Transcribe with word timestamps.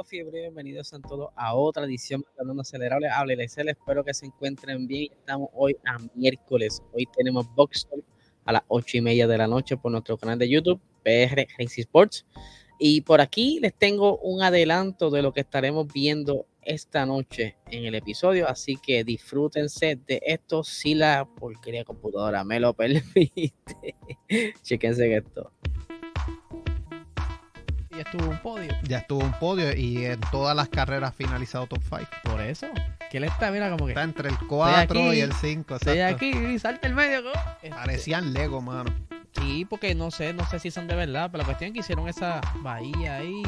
Amigos 0.00 0.08
fiebre, 0.08 0.40
bienvenidos 0.40 0.94
a 0.94 0.98
todos 0.98 1.28
a 1.36 1.54
otra 1.54 1.84
edición 1.84 2.22
de 2.22 2.26
Hablando 2.40 2.62
Acelerable. 2.62 3.10
Hable 3.10 3.34
Excel, 3.34 3.68
espero 3.68 4.02
que 4.02 4.14
se 4.14 4.24
encuentren 4.24 4.86
bien. 4.86 5.12
Estamos 5.12 5.50
hoy 5.52 5.76
a 5.84 5.98
miércoles. 6.14 6.82
Hoy 6.94 7.04
tenemos 7.14 7.54
Box 7.54 7.86
a 8.46 8.52
las 8.52 8.62
ocho 8.68 8.96
y 8.96 9.02
media 9.02 9.28
de 9.28 9.36
la 9.36 9.46
noche 9.46 9.76
por 9.76 9.92
nuestro 9.92 10.16
canal 10.16 10.38
de 10.38 10.48
YouTube, 10.48 10.80
PR 11.04 11.46
Racing 11.58 11.82
Sports. 11.82 12.24
Y 12.78 13.02
por 13.02 13.20
aquí 13.20 13.60
les 13.60 13.74
tengo 13.74 14.16
un 14.20 14.42
adelanto 14.42 15.10
de 15.10 15.20
lo 15.20 15.34
que 15.34 15.40
estaremos 15.40 15.86
viendo 15.92 16.46
esta 16.62 17.04
noche 17.04 17.58
en 17.70 17.84
el 17.84 17.94
episodio, 17.94 18.48
así 18.48 18.76
que 18.76 19.04
disfrútense 19.04 19.96
de 20.06 20.22
esto 20.24 20.64
si 20.64 20.94
la 20.94 21.28
porquería 21.38 21.84
computadora 21.84 22.42
me 22.42 22.58
lo 22.58 22.72
permite. 22.72 23.52
Chequense 24.62 25.14
esto 25.14 25.52
ya 28.00 28.10
estuvo 28.10 28.30
un 28.30 28.38
podio. 28.38 28.72
Ya 28.84 28.98
estuvo 28.98 29.20
un 29.20 29.32
podio 29.32 29.76
y 29.76 30.06
en 30.06 30.20
todas 30.32 30.56
las 30.56 30.68
carreras 30.68 31.14
finalizado 31.14 31.66
top 31.66 31.82
5. 31.82 32.06
Por 32.24 32.40
eso. 32.40 32.66
Que 33.10 33.18
él 33.18 33.24
está, 33.24 33.50
mira, 33.50 33.70
como 33.70 33.84
que. 33.84 33.92
Está 33.92 34.02
entre 34.02 34.30
el 34.30 34.38
4 34.38 35.12
y 35.12 35.20
el 35.20 35.32
5. 35.34 35.76
Estoy 35.76 36.00
aquí 36.00 36.30
y 36.30 36.58
salta 36.58 36.86
el 36.86 36.94
medio. 36.94 37.22
Este, 37.62 37.70
Parecían 37.70 38.32
Lego, 38.32 38.62
mano. 38.62 38.90
Sí, 39.32 39.66
porque 39.68 39.94
no 39.94 40.10
sé, 40.10 40.32
no 40.32 40.46
sé 40.46 40.58
si 40.58 40.70
son 40.70 40.86
de 40.86 40.96
verdad, 40.96 41.28
pero 41.30 41.42
la 41.42 41.44
cuestión 41.44 41.68
es 41.68 41.74
que 41.74 41.80
hicieron 41.80 42.08
esa 42.08 42.40
bahía 42.62 43.16
ahí 43.16 43.42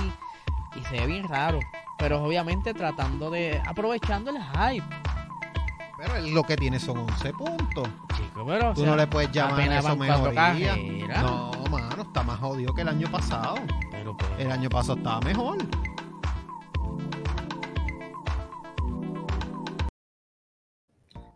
y 0.77 0.85
se 0.85 1.01
ve 1.01 1.07
bien 1.07 1.27
raro. 1.27 1.59
Pero 1.99 2.23
obviamente 2.23 2.75
tratando 2.75 3.31
de. 3.31 3.61
aprovechando 3.67 4.31
el 4.31 4.37
hype. 4.37 4.85
Pero 5.97 6.17
él 6.17 6.35
lo 6.35 6.43
que 6.43 6.57
tiene 6.57 6.79
son 6.79 6.99
11 6.99 7.33
puntos. 7.33 7.89
Chico, 8.17 8.45
pero. 8.47 8.75
Tú 8.75 8.85
no 8.85 8.97
le 8.97 9.07
puedes 9.07 9.33
llamar 9.33 9.61
a 9.61 9.79
eso 9.79 9.97
mejoría. 9.97 10.77
No, 11.23 11.53
mano, 11.71 12.03
está 12.03 12.23
más 12.23 12.39
jodido 12.39 12.75
que 12.75 12.83
el 12.83 12.89
año 12.89 13.11
pasado. 13.11 13.55
El 14.39 14.51
año 14.51 14.69
pasado 14.69 14.99
estaba 14.99 15.21
mejor. 15.21 15.59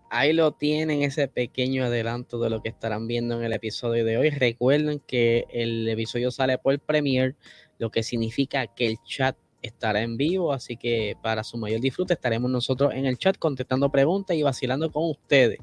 Ahí 0.09 0.33
lo 0.33 0.53
tienen, 0.53 1.03
ese 1.03 1.29
pequeño 1.29 1.85
adelanto 1.85 2.39
de 2.39 2.49
lo 2.49 2.63
que 2.63 2.69
estarán 2.69 3.07
viendo 3.07 3.39
en 3.39 3.45
el 3.45 3.53
episodio 3.53 4.05
de 4.05 4.17
hoy. 4.17 4.31
Recuerden 4.31 5.01
que 5.07 5.45
el 5.51 5.87
episodio 5.89 6.31
sale 6.31 6.57
por 6.59 6.79
Premiere, 6.81 7.35
lo 7.79 7.91
que 7.91 8.03
significa 8.03 8.67
que 8.67 8.87
el 8.87 8.97
chat 9.05 9.37
estará 9.61 10.03
en 10.03 10.17
vivo, 10.17 10.53
así 10.53 10.77
que 10.77 11.17
para 11.23 11.45
su 11.45 11.59
mayor 11.59 11.81
disfrute 11.81 12.15
estaremos 12.15 12.51
nosotros 12.51 12.95
en 12.95 13.05
el 13.05 13.19
chat 13.19 13.37
contestando 13.37 13.91
preguntas 13.91 14.37
y 14.37 14.43
vacilando 14.43 14.91
con 14.91 15.11
ustedes. 15.11 15.59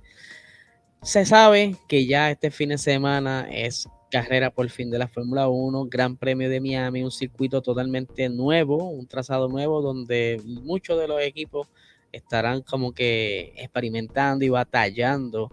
Se 1.02 1.25
sabe 1.25 1.75
que 1.88 2.05
ya 2.05 2.30
este 2.30 2.52
fin 2.52 2.70
de 2.70 2.77
semana 2.77 3.48
es 3.52 3.88
carrera 4.14 4.52
por 4.52 4.69
fin 4.69 4.92
de 4.92 5.00
la 5.00 5.08
Fórmula 5.08 5.47
1, 5.47 5.88
Gran 5.89 6.17
Premio 6.17 6.47
de 6.47 6.61
Miami, 6.61 7.02
un 7.02 7.09
circuito 7.09 7.64
totalmente 7.64 8.30
nuevo, 8.30 8.92
un 8.92 9.08
trazado 9.08 9.47
nuevo 9.47 9.81
donde 9.81 10.39
muchos 10.45 11.00
de 11.00 11.08
los 11.08 11.20
equipos 11.20 11.67
estarán 12.11 12.61
como 12.61 12.92
que 12.92 13.55
experimentando 13.58 14.45
y 14.45 14.50
batallando 14.50 15.50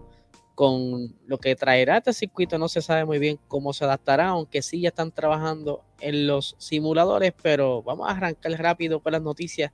con 0.53 1.15
lo 1.25 1.39
que 1.39 1.55
traerá 1.55 1.97
este 1.97 2.13
circuito. 2.13 2.59
No 2.59 2.69
se 2.69 2.83
sabe 2.83 3.03
muy 3.03 3.17
bien 3.17 3.39
cómo 3.47 3.73
se 3.73 3.85
adaptará, 3.85 4.27
aunque 4.27 4.61
sí 4.61 4.81
ya 4.81 4.89
están 4.89 5.11
trabajando 5.11 5.81
en 5.99 6.27
los 6.27 6.55
simuladores, 6.59 7.33
pero 7.41 7.81
vamos 7.81 8.07
a 8.07 8.11
arrancar 8.11 8.51
rápido 8.61 8.99
con 8.99 9.13
las 9.13 9.23
noticias 9.23 9.71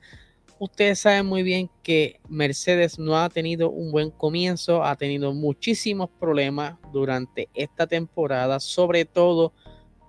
ustedes 0.59 1.00
saben 1.00 1.25
muy 1.25 1.44
bien 1.44 1.69
que 1.84 2.19
Mercedes 2.29 3.00
no 3.00 3.18
ha 3.18 3.29
tenido 3.29 3.69
un 3.69 3.91
buen 3.91 4.12
comienzo, 4.12 4.84
ha 4.84 4.95
tenido 4.95 5.34
muchísimos 5.34 6.09
problemas 6.19 6.75
durante 6.91 7.50
esta 7.53 7.88
temporada, 7.88 8.59
sobre 8.59 9.06
todo 9.06 9.53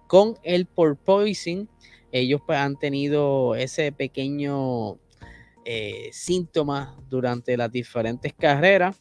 con 0.06 0.36
el 0.42 0.66
porpoising. 0.66 1.68
Ellos 2.12 2.40
pues, 2.46 2.58
han 2.58 2.78
tenido 2.78 3.54
ese 3.54 3.92
pequeño 3.92 4.98
eh, 5.64 6.08
síntoma 6.12 6.96
durante 7.08 7.56
las 7.56 7.70
diferentes 7.70 8.32
carreras 8.32 8.96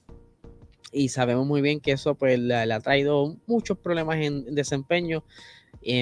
y 0.91 1.09
sabemos 1.09 1.45
muy 1.45 1.61
bien 1.61 1.79
que 1.79 1.91
eso 1.91 2.15
pues 2.15 2.39
le, 2.39 2.55
ha 2.55 2.79
traído 2.79 3.37
muchos 3.45 3.77
problemas 3.77 4.17
en 4.17 4.55
desempeño 4.55 5.23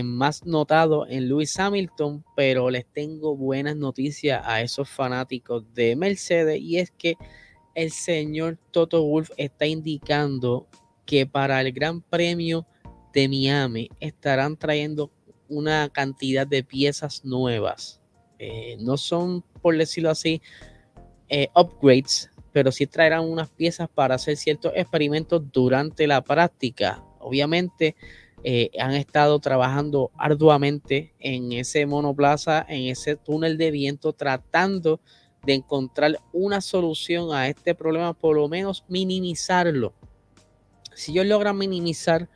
más 0.03 0.45
notado 0.45 1.07
en 1.07 1.27
Lewis 1.27 1.59
Hamilton, 1.59 2.23
pero 2.35 2.69
les 2.69 2.85
tengo 2.85 3.35
buenas 3.35 3.75
noticias 3.75 4.41
a 4.43 4.61
esos 4.61 4.89
fanáticos 4.89 5.63
de 5.73 5.95
Mercedes 5.95 6.59
y 6.59 6.79
es 6.79 6.91
que 6.91 7.15
el 7.75 7.91
señor 7.91 8.57
Toto 8.71 9.03
Wolf 9.03 9.31
está 9.37 9.65
indicando 9.67 10.67
que 11.05 11.27
para 11.27 11.61
el 11.61 11.71
Gran 11.71 12.01
Premio 12.01 12.65
de 13.13 13.27
Miami 13.29 13.89
estarán 13.99 14.57
trayendo 14.57 15.11
una 15.47 15.89
cantidad 15.89 16.47
de 16.47 16.63
piezas 16.63 17.23
nuevas. 17.23 18.01
Eh, 18.39 18.77
no 18.79 18.97
son, 18.97 19.43
por 19.61 19.77
decirlo 19.77 20.09
así, 20.09 20.41
eh, 21.29 21.47
upgrades, 21.55 22.29
pero 22.51 22.71
sí 22.71 22.87
traerán 22.87 23.21
unas 23.21 23.49
piezas 23.49 23.87
para 23.89 24.15
hacer 24.15 24.37
ciertos 24.37 24.71
experimentos 24.75 25.43
durante 25.51 26.07
la 26.07 26.23
práctica. 26.23 27.03
Obviamente, 27.19 27.95
eh, 28.47 28.69
han 28.79 28.93
estado 28.93 29.39
trabajando 29.39 30.11
arduamente 30.15 31.15
en 31.17 31.51
ese 31.51 31.87
monoplaza, 31.87 32.63
en 32.69 32.91
ese 32.91 33.15
túnel 33.15 33.57
de 33.57 33.71
viento, 33.71 34.13
tratando 34.13 34.99
de 35.41 35.55
encontrar 35.55 36.19
una 36.31 36.61
solución 36.61 37.33
a 37.33 37.47
este 37.47 37.73
problema, 37.73 38.13
por 38.13 38.35
lo 38.35 38.47
menos 38.47 38.85
minimizarlo. 38.87 39.95
Si 40.93 41.11
ellos 41.13 41.25
logran 41.25 41.57
minimizar 41.57 42.29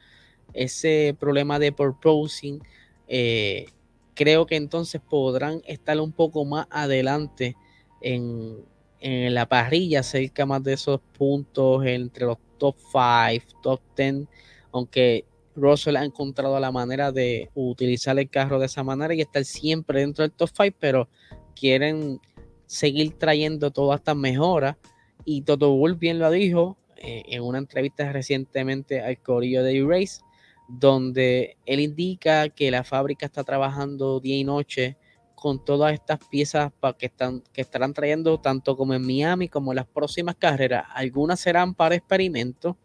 ese 0.52 1.16
problema 1.20 1.60
de 1.60 1.74
proposing, 1.74 2.60
eh, 3.08 3.68
creo 4.16 4.48
que 4.48 4.56
entonces 4.56 5.02
podrán 5.08 5.62
estar 5.68 6.00
un 6.00 6.12
poco 6.12 6.44
más 6.44 6.66
adelante 6.72 7.56
en, 8.02 8.66
en 9.00 9.36
la 9.36 9.48
parrilla, 9.48 10.02
cerca 10.02 10.48
más 10.48 10.64
de 10.64 10.74
esos 10.74 11.02
puntos 11.16 11.86
entre 11.86 12.26
los 12.26 12.40
top 12.58 12.78
5, 12.80 13.60
top 13.62 13.82
10, 13.96 14.26
aunque 14.72 15.29
Russell 15.60 15.98
ha 15.98 16.06
encontrado 16.06 16.60
la 16.60 16.72
manera 16.72 17.12
de 17.12 17.50
utilizar 17.54 18.18
el 18.18 18.30
carro 18.30 18.60
de 18.60 18.66
esa 18.68 18.84
manera 18.84 19.14
y 19.14 19.22
estar 19.22 19.44
siempre 19.46 20.02
dentro 20.02 20.24
del 20.24 20.32
top 20.32 20.50
5, 20.54 20.78
pero 20.80 21.10
quieren 21.56 22.20
seguir 22.66 23.18
trayendo 23.18 23.72
todas 23.72 24.00
estas 24.00 24.16
mejoras. 24.16 24.78
Y 25.26 25.42
Toto 25.42 25.76
Wolff 25.76 26.00
bien 26.00 26.20
lo 26.20 26.32
dijo 26.32 26.78
eh, 26.98 27.24
en 27.28 27.44
una 27.44 27.58
entrevista 27.58 28.12
recientemente 28.12 29.02
al 29.02 29.22
Corillo 29.22 29.64
de 29.64 29.78
E-Race, 29.78 30.22
donde 30.68 31.58
él 31.66 31.80
indica 31.80 32.50
que 32.50 32.72
la 32.72 32.84
fábrica 32.84 33.26
está 33.26 33.44
trabajando 33.44 34.20
día 34.20 34.38
y 34.38 34.44
noche 34.44 34.98
con 35.34 35.64
todas 35.64 35.94
estas 35.94 36.20
piezas 36.30 36.74
que, 36.98 37.06
están, 37.06 37.42
que 37.54 37.62
estarán 37.62 37.94
trayendo 37.94 38.40
tanto 38.42 38.76
como 38.76 38.94
en 38.94 39.06
Miami 39.06 39.48
como 39.48 39.72
en 39.72 39.78
las 39.78 39.88
próximas 39.88 40.36
carreras. 40.36 40.86
Algunas 40.94 41.40
serán 41.40 41.74
para 41.74 41.96
experimentos, 41.96 42.76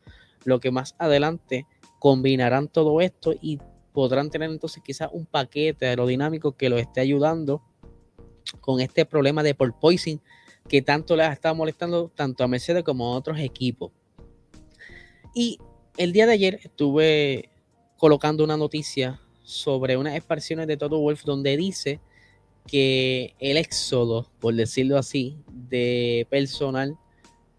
lo 0.45 0.61
que 0.61 0.71
más 0.71 0.95
adelante 0.99 1.67
combinarán 2.04 2.69
todo 2.69 3.00
esto 3.00 3.32
y 3.41 3.59
podrán 3.94 4.28
tener 4.28 4.50
entonces 4.50 4.82
quizás 4.84 5.09
un 5.10 5.25
paquete 5.25 5.87
aerodinámico 5.87 6.54
que 6.54 6.69
los 6.69 6.78
esté 6.78 7.00
ayudando 7.00 7.62
con 8.60 8.82
este 8.82 9.06
problema 9.06 9.42
de 9.42 9.54
porpoising 9.54 10.20
que 10.69 10.82
tanto 10.82 11.16
les 11.16 11.32
está 11.32 11.54
molestando 11.54 12.10
tanto 12.15 12.44
a 12.44 12.47
Mercedes 12.47 12.84
como 12.84 13.06
a 13.06 13.16
otros 13.16 13.39
equipos. 13.39 13.91
Y 15.34 15.59
el 15.97 16.12
día 16.12 16.27
de 16.27 16.34
ayer 16.34 16.60
estuve 16.62 17.48
colocando 17.97 18.45
una 18.45 18.59
noticia 18.59 19.18
sobre 19.42 19.97
unas 19.97 20.15
expresiones 20.15 20.66
de 20.66 20.77
Toto 20.77 20.98
Wolf 20.98 21.24
donde 21.24 21.57
dice 21.57 22.00
que 22.66 23.34
el 23.39 23.57
éxodo, 23.57 24.30
por 24.41 24.54
decirlo 24.54 24.98
así, 24.98 25.39
de 25.50 26.27
personal 26.28 26.98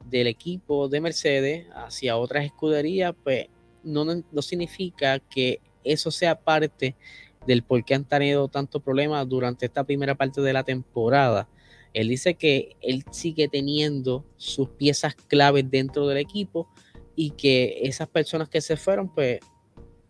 del 0.06 0.27
equipo 0.27 0.88
de 0.88 1.01
Mercedes 1.01 1.65
hacia 1.74 2.18
otras 2.18 2.45
escuderías, 2.45 3.15
pues 3.24 3.48
no, 3.86 4.42
significa 4.42 5.20
que 5.20 5.62
eso 5.84 6.12
sea 6.12 6.40
parte 6.40 6.96
del 7.48 7.64
por 7.64 7.86
qué 7.86 7.94
han 7.94 8.06
tenido 8.06 8.48
tantos 8.48 8.82
problemas 8.82 9.28
durante 9.30 9.68
esta 9.68 9.84
primera 9.84 10.16
parte 10.16 10.42
de 10.42 10.54
la 10.54 10.64
temporada. 10.64 11.48
Él 11.94 12.10
dice 12.10 12.34
que 12.34 12.76
él 12.82 13.06
sigue 13.12 13.48
teniendo 13.48 14.26
sus 14.36 14.70
piezas 14.70 15.16
claves 15.16 15.70
dentro 15.70 16.08
del 16.08 16.18
equipo 16.18 16.68
y 17.16 17.32
que 17.32 17.80
esas 17.84 18.10
personas 18.10 18.50
que 18.50 18.60
se 18.60 18.76
fueron, 18.76 19.14
pues 19.14 19.40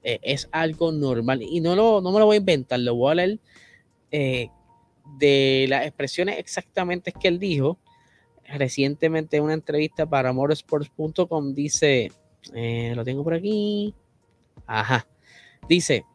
eh, 0.01 0.19
es 0.23 0.49
algo 0.51 0.91
normal. 0.91 1.43
Y 1.43 1.59
no, 1.59 1.75
lo, 1.75 2.01
no 2.01 2.11
me 2.11 2.19
lo 2.19 2.25
voy 2.25 2.37
a 2.37 2.39
inventar, 2.39 2.79
lo 2.79 2.95
voy 2.95 3.11
a 3.11 3.15
leer 3.15 3.39
eh, 4.11 4.49
de 5.19 5.65
las 5.69 5.85
expresiones 5.85 6.39
exactamente 6.39 7.11
que 7.11 7.27
él 7.27 7.39
dijo. 7.39 7.79
Recientemente 8.47 9.37
en 9.37 9.43
una 9.43 9.53
entrevista 9.53 10.07
para 10.07 10.31
motorsports.com 10.31 11.53
dice, 11.53 12.11
eh, 12.53 12.93
lo 12.95 13.03
tengo 13.03 13.23
por 13.23 13.33
aquí. 13.33 13.93
Ajá. 14.65 15.07
Dice, 15.67 16.05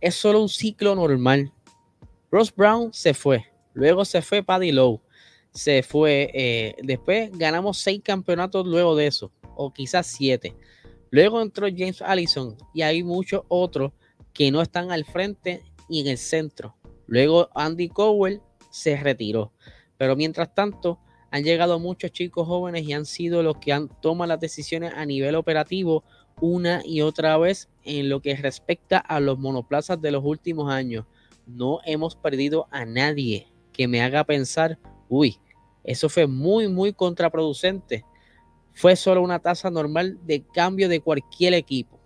es 0.00 0.14
solo 0.14 0.40
un 0.40 0.48
ciclo 0.48 0.94
normal. 0.94 1.52
Ross 2.30 2.54
Brown 2.54 2.92
se 2.92 3.14
fue. 3.14 3.44
Luego 3.74 4.04
se 4.04 4.22
fue 4.22 4.42
Paddy 4.42 4.72
Lowe. 4.72 5.00
Se 5.52 5.82
fue. 5.82 6.30
Eh, 6.34 6.74
después 6.82 7.30
ganamos 7.32 7.78
seis 7.78 8.00
campeonatos 8.02 8.66
luego 8.66 8.96
de 8.96 9.06
eso. 9.06 9.32
O 9.54 9.72
quizás 9.72 10.06
siete. 10.06 10.54
Luego 11.10 11.40
entró 11.40 11.66
James 11.66 12.02
Allison. 12.02 12.56
Y 12.74 12.82
hay 12.82 13.02
muchos 13.02 13.42
otros 13.48 13.92
que 14.32 14.50
no 14.50 14.60
están 14.60 14.90
al 14.92 15.04
frente 15.04 15.62
y 15.88 16.00
en 16.00 16.08
el 16.08 16.18
centro. 16.18 16.76
Luego 17.06 17.48
Andy 17.54 17.88
Cowell 17.88 18.40
se 18.70 18.96
retiró. 18.96 19.52
Pero 19.96 20.16
mientras 20.16 20.54
tanto, 20.54 20.98
han 21.36 21.44
llegado 21.44 21.78
muchos 21.78 22.12
chicos 22.12 22.46
jóvenes 22.46 22.84
y 22.84 22.94
han 22.94 23.04
sido 23.04 23.42
los 23.42 23.58
que 23.58 23.72
han 23.72 23.88
tomado 24.00 24.28
las 24.28 24.40
decisiones 24.40 24.94
a 24.96 25.04
nivel 25.04 25.34
operativo 25.34 26.02
una 26.40 26.80
y 26.84 27.02
otra 27.02 27.36
vez 27.36 27.68
en 27.84 28.08
lo 28.08 28.20
que 28.20 28.34
respecta 28.36 28.98
a 28.98 29.20
los 29.20 29.38
monoplazas 29.38 30.00
de 30.00 30.10
los 30.10 30.24
últimos 30.24 30.72
años. 30.72 31.04
No 31.46 31.80
hemos 31.84 32.16
perdido 32.16 32.68
a 32.70 32.86
nadie 32.86 33.48
que 33.74 33.86
me 33.86 34.00
haga 34.00 34.24
pensar, 34.24 34.78
uy, 35.10 35.36
eso 35.84 36.08
fue 36.08 36.26
muy, 36.26 36.68
muy 36.68 36.94
contraproducente. 36.94 38.04
Fue 38.72 38.96
solo 38.96 39.20
una 39.20 39.38
tasa 39.38 39.70
normal 39.70 40.18
de 40.24 40.42
cambio 40.42 40.88
de 40.88 41.00
cualquier 41.00 41.52
equipo. 41.52 42.00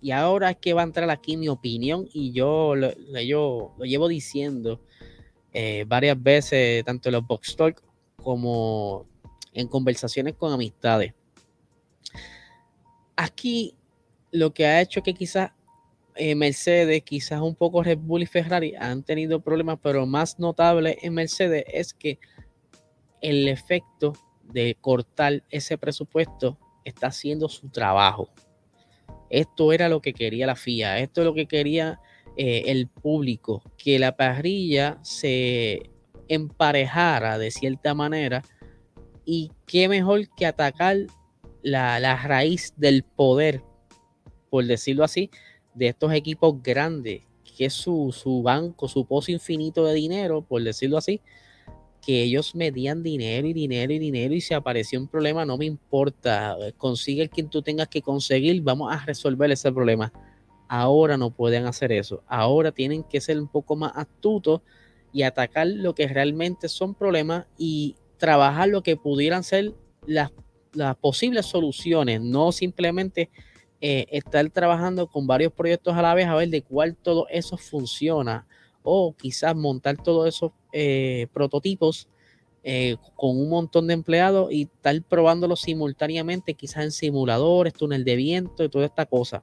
Y 0.00 0.10
ahora 0.10 0.50
es 0.50 0.56
que 0.56 0.74
va 0.74 0.80
a 0.80 0.84
entrar 0.84 1.08
aquí 1.08 1.36
mi 1.36 1.48
opinión 1.48 2.08
y 2.12 2.32
yo 2.32 2.74
lo, 2.74 2.92
yo, 3.20 3.74
lo 3.78 3.84
llevo 3.84 4.08
diciendo 4.08 4.80
eh, 5.52 5.84
varias 5.86 6.20
veces, 6.20 6.84
tanto 6.84 7.08
en 7.08 7.12
los 7.12 7.26
box 7.26 7.54
talk 7.54 7.91
como 8.22 9.06
en 9.52 9.68
conversaciones 9.68 10.34
con 10.34 10.52
amistades. 10.52 11.14
Aquí 13.16 13.74
lo 14.30 14.52
que 14.54 14.66
ha 14.66 14.80
hecho 14.80 15.02
que 15.02 15.14
quizás 15.14 15.52
eh, 16.14 16.34
Mercedes, 16.34 17.02
quizás 17.02 17.40
un 17.40 17.54
poco 17.54 17.82
Red 17.82 17.98
Bull 17.98 18.22
y 18.22 18.26
Ferrari 18.26 18.74
han 18.74 19.02
tenido 19.02 19.40
problemas, 19.40 19.78
pero 19.82 20.06
más 20.06 20.38
notable 20.38 20.98
en 21.02 21.14
Mercedes 21.14 21.64
es 21.68 21.94
que 21.94 22.18
el 23.20 23.48
efecto 23.48 24.14
de 24.42 24.76
cortar 24.80 25.42
ese 25.50 25.78
presupuesto 25.78 26.58
está 26.84 27.08
haciendo 27.08 27.48
su 27.48 27.68
trabajo. 27.68 28.28
Esto 29.30 29.72
era 29.72 29.88
lo 29.88 30.02
que 30.02 30.12
quería 30.12 30.46
la 30.46 30.56
FIA, 30.56 30.98
esto 30.98 31.22
es 31.22 31.24
lo 31.24 31.34
que 31.34 31.46
quería 31.46 32.00
eh, 32.36 32.64
el 32.66 32.88
público, 32.88 33.62
que 33.78 33.98
la 33.98 34.16
parrilla 34.16 34.98
se 35.02 35.91
emparejara 36.34 37.38
de 37.38 37.50
cierta 37.50 37.94
manera 37.94 38.42
y 39.24 39.50
qué 39.66 39.88
mejor 39.88 40.28
que 40.34 40.46
atacar 40.46 40.96
la, 41.62 42.00
la 42.00 42.16
raíz 42.16 42.74
del 42.76 43.04
poder, 43.04 43.62
por 44.50 44.64
decirlo 44.64 45.04
así, 45.04 45.30
de 45.74 45.88
estos 45.88 46.12
equipos 46.12 46.62
grandes, 46.62 47.22
que 47.56 47.66
es 47.66 47.72
su, 47.72 48.12
su 48.12 48.42
banco, 48.42 48.88
su 48.88 49.06
pozo 49.06 49.30
infinito 49.30 49.84
de 49.84 49.94
dinero, 49.94 50.42
por 50.42 50.62
decirlo 50.62 50.98
así, 50.98 51.20
que 52.04 52.22
ellos 52.22 52.54
medían 52.54 53.02
dinero 53.02 53.46
y 53.46 53.52
dinero 53.52 53.92
y 53.92 53.98
dinero 53.98 54.34
y 54.34 54.40
si 54.40 54.54
apareció 54.54 54.98
un 54.98 55.06
problema, 55.06 55.44
no 55.44 55.56
me 55.56 55.66
importa, 55.66 56.56
consigue 56.76 57.22
el 57.22 57.30
quien 57.30 57.48
tú 57.48 57.62
tengas 57.62 57.88
que 57.88 58.02
conseguir, 58.02 58.60
vamos 58.62 58.92
a 58.92 59.04
resolver 59.04 59.50
ese 59.52 59.70
problema. 59.70 60.12
Ahora 60.68 61.16
no 61.16 61.30
pueden 61.30 61.66
hacer 61.66 61.92
eso, 61.92 62.22
ahora 62.26 62.72
tienen 62.72 63.04
que 63.04 63.20
ser 63.20 63.38
un 63.38 63.46
poco 63.46 63.76
más 63.76 63.92
astutos 63.94 64.62
y 65.12 65.22
atacar 65.22 65.66
lo 65.66 65.94
que 65.94 66.08
realmente 66.08 66.68
son 66.68 66.94
problemas 66.94 67.46
y 67.58 67.96
trabajar 68.16 68.68
lo 68.68 68.82
que 68.82 68.96
pudieran 68.96 69.44
ser 69.44 69.72
las, 70.06 70.30
posibles 71.00 71.46
soluciones, 71.46 72.20
no 72.22 72.50
simplemente 72.50 73.28
eh, 73.80 74.06
estar 74.10 74.48
trabajando 74.48 75.06
con 75.06 75.26
varios 75.26 75.52
proyectos 75.52 75.94
a 75.94 76.02
la 76.02 76.14
vez 76.14 76.26
a 76.26 76.34
ver 76.34 76.48
de 76.48 76.62
cuál 76.62 76.96
todo 76.96 77.26
eso 77.28 77.58
funciona 77.58 78.46
o 78.82 79.14
quizás 79.14 79.54
montar 79.54 80.02
todos 80.02 80.26
esos 80.26 80.52
eh, 80.72 81.26
prototipos 81.34 82.08
eh, 82.64 82.96
con 83.16 83.38
un 83.38 83.48
montón 83.48 83.88
de 83.88 83.94
empleados 83.94 84.52
y 84.52 84.62
estar 84.62 85.02
probándolos 85.02 85.62
simultáneamente, 85.62 86.54
quizás 86.54 86.84
en 86.84 86.92
simuladores, 86.92 87.72
túnel 87.72 88.04
de 88.04 88.14
viento 88.14 88.62
y 88.62 88.68
toda 88.68 88.86
esta 88.86 89.04
cosa. 89.04 89.42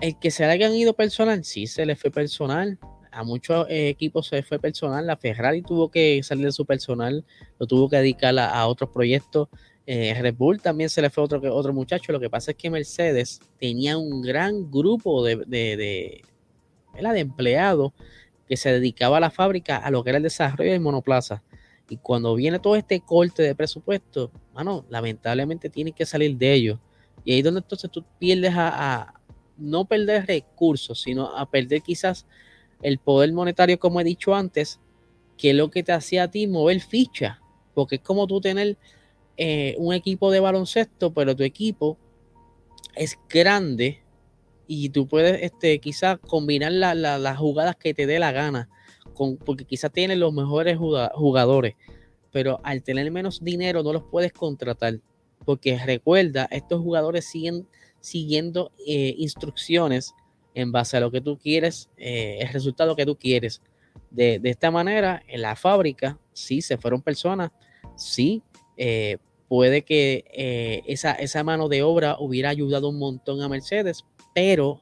El 0.00 0.18
que 0.18 0.30
se 0.30 0.46
le 0.46 0.52
hayan 0.52 0.74
ido 0.74 0.94
personal, 0.94 1.44
sí 1.44 1.66
se 1.66 1.86
le 1.86 1.96
fue 1.96 2.12
personal. 2.12 2.78
A 3.14 3.24
muchos 3.24 3.66
equipos 3.68 4.26
se 4.26 4.42
fue 4.42 4.58
personal. 4.58 5.06
La 5.06 5.16
Ferrari 5.16 5.62
tuvo 5.62 5.90
que 5.90 6.22
salir 6.22 6.46
de 6.46 6.52
su 6.52 6.66
personal, 6.66 7.24
lo 7.58 7.66
tuvo 7.66 7.88
que 7.88 7.96
dedicar 7.96 8.38
a 8.38 8.66
otros 8.66 8.90
proyectos. 8.90 9.48
Eh, 9.86 10.16
Red 10.18 10.36
Bull 10.36 10.62
también 10.62 10.88
se 10.88 11.02
le 11.02 11.10
fue 11.10 11.24
otro, 11.24 11.40
otro 11.54 11.72
muchacho. 11.72 12.12
Lo 12.12 12.20
que 12.20 12.30
pasa 12.30 12.52
es 12.52 12.56
que 12.56 12.70
Mercedes 12.70 13.40
tenía 13.58 13.98
un 13.98 14.22
gran 14.22 14.70
grupo 14.70 15.24
de, 15.24 15.36
de, 15.46 15.76
de, 15.76 16.22
de 16.94 17.20
empleados 17.20 17.92
que 18.48 18.56
se 18.56 18.72
dedicaba 18.72 19.18
a 19.18 19.20
la 19.20 19.30
fábrica 19.30 19.76
a 19.76 19.90
lo 19.90 20.02
que 20.02 20.10
era 20.10 20.18
el 20.18 20.22
desarrollo 20.22 20.72
de 20.72 20.80
monoplaza. 20.80 21.42
Y 21.88 21.98
cuando 21.98 22.34
viene 22.34 22.58
todo 22.58 22.76
este 22.76 23.00
corte 23.00 23.42
de 23.42 23.54
presupuesto, 23.54 24.30
mano, 24.54 24.86
lamentablemente 24.88 25.68
tiene 25.68 25.92
que 25.92 26.06
salir 26.06 26.36
de 26.36 26.52
ellos. 26.52 26.78
Y 27.24 27.32
ahí 27.32 27.38
es 27.38 27.44
donde 27.44 27.60
entonces 27.60 27.90
tú 27.90 28.04
pierdes 28.18 28.52
a, 28.56 29.14
no 29.56 29.84
perder 29.84 30.26
recursos, 30.26 31.00
sino 31.02 31.36
a 31.36 31.48
perder 31.48 31.80
quizás 31.80 32.26
el 32.84 32.98
poder 32.98 33.32
monetario, 33.32 33.78
como 33.78 34.00
he 34.00 34.04
dicho 34.04 34.34
antes, 34.34 34.78
que 35.38 35.50
es 35.50 35.56
lo 35.56 35.70
que 35.70 35.82
te 35.82 35.92
hacía 35.92 36.24
a 36.24 36.30
ti 36.30 36.46
mover 36.46 36.80
ficha. 36.80 37.40
Porque 37.72 37.96
es 37.96 38.02
como 38.02 38.26
tú 38.26 38.40
tener 38.40 38.76
eh, 39.38 39.74
un 39.78 39.94
equipo 39.94 40.30
de 40.30 40.40
baloncesto, 40.40 41.12
pero 41.12 41.34
tu 41.34 41.42
equipo 41.42 41.98
es 42.94 43.18
grande 43.28 44.02
y 44.66 44.90
tú 44.90 45.08
puedes 45.08 45.42
este, 45.42 45.78
quizás 45.80 46.18
combinar 46.18 46.72
las 46.72 47.38
jugadas 47.38 47.74
que 47.76 47.94
te 47.94 48.06
dé 48.06 48.18
la 48.18 48.32
gana, 48.32 48.68
con, 49.14 49.38
porque 49.38 49.64
quizás 49.64 49.90
tienes 49.90 50.18
los 50.18 50.32
mejores 50.32 50.78
jugadores, 50.78 51.74
pero 52.30 52.60
al 52.62 52.82
tener 52.82 53.10
menos 53.10 53.42
dinero 53.42 53.82
no 53.82 53.92
los 53.92 54.04
puedes 54.04 54.32
contratar, 54.32 55.00
porque 55.44 55.78
recuerda, 55.84 56.48
estos 56.50 56.80
jugadores 56.80 57.26
siguen 57.26 57.66
siguiendo 58.00 58.72
eh, 58.86 59.14
instrucciones 59.18 60.14
en 60.54 60.72
base 60.72 60.96
a 60.96 61.00
lo 61.00 61.10
que 61.10 61.20
tú 61.20 61.38
quieres, 61.38 61.90
eh, 61.96 62.38
el 62.40 62.48
resultado 62.48 62.96
que 62.96 63.06
tú 63.06 63.16
quieres. 63.16 63.60
De, 64.10 64.38
de, 64.38 64.50
esta 64.50 64.70
manera, 64.70 65.22
en 65.26 65.42
la 65.42 65.56
fábrica, 65.56 66.18
sí, 66.32 66.62
se 66.62 66.78
fueron 66.78 67.02
personas, 67.02 67.50
sí, 67.96 68.42
eh, 68.76 69.18
puede 69.48 69.82
que 69.82 70.24
eh, 70.32 70.82
esa, 70.86 71.12
esa 71.12 71.44
mano 71.44 71.68
de 71.68 71.82
obra 71.82 72.16
hubiera 72.18 72.48
ayudado 72.48 72.88
un 72.88 72.98
montón 72.98 73.42
a 73.42 73.48
Mercedes, 73.48 74.04
pero 74.34 74.80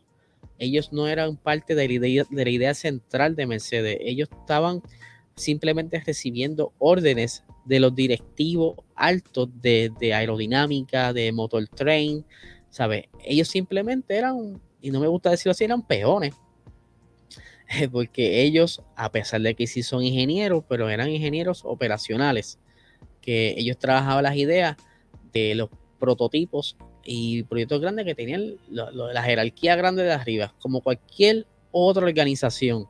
ellos 0.58 0.92
no 0.92 1.08
eran 1.08 1.36
parte 1.36 1.74
de 1.74 1.88
la 1.88 1.92
idea, 1.92 2.24
de 2.30 2.44
la 2.44 2.50
idea 2.50 2.74
central 2.74 3.34
de 3.34 3.46
Mercedes. 3.46 3.98
Ellos 4.00 4.28
estaban 4.30 4.82
simplemente 5.34 6.00
recibiendo 6.00 6.72
órdenes 6.78 7.44
de 7.64 7.80
los 7.80 7.94
directivos 7.94 8.76
altos 8.94 9.48
de, 9.60 9.92
de 9.98 10.14
aerodinámica, 10.14 11.12
de 11.12 11.32
motor 11.32 11.66
train, 11.68 12.24
¿sabes? 12.70 13.06
Ellos 13.24 13.48
simplemente 13.48 14.16
eran, 14.16 14.60
y 14.82 14.90
no 14.90 15.00
me 15.00 15.06
gusta 15.06 15.30
decirlo 15.30 15.52
así, 15.52 15.64
eran 15.64 15.86
peones. 15.86 16.34
Porque 17.92 18.42
ellos, 18.42 18.82
a 18.96 19.10
pesar 19.10 19.40
de 19.40 19.54
que 19.54 19.66
sí 19.66 19.82
son 19.82 20.02
ingenieros, 20.02 20.64
pero 20.68 20.90
eran 20.90 21.08
ingenieros 21.08 21.62
operacionales 21.64 22.58
que 23.20 23.54
ellos 23.56 23.78
trabajaban 23.78 24.24
las 24.24 24.36
ideas 24.36 24.76
de 25.32 25.54
los 25.54 25.70
prototipos 25.98 26.76
y 27.04 27.44
proyectos 27.44 27.80
grandes 27.80 28.04
que 28.04 28.14
tenían 28.14 28.56
la 28.68 29.22
jerarquía 29.22 29.76
grande 29.76 30.02
de 30.02 30.12
arriba, 30.12 30.54
como 30.58 30.80
cualquier 30.80 31.46
otra 31.70 32.04
organización. 32.04 32.88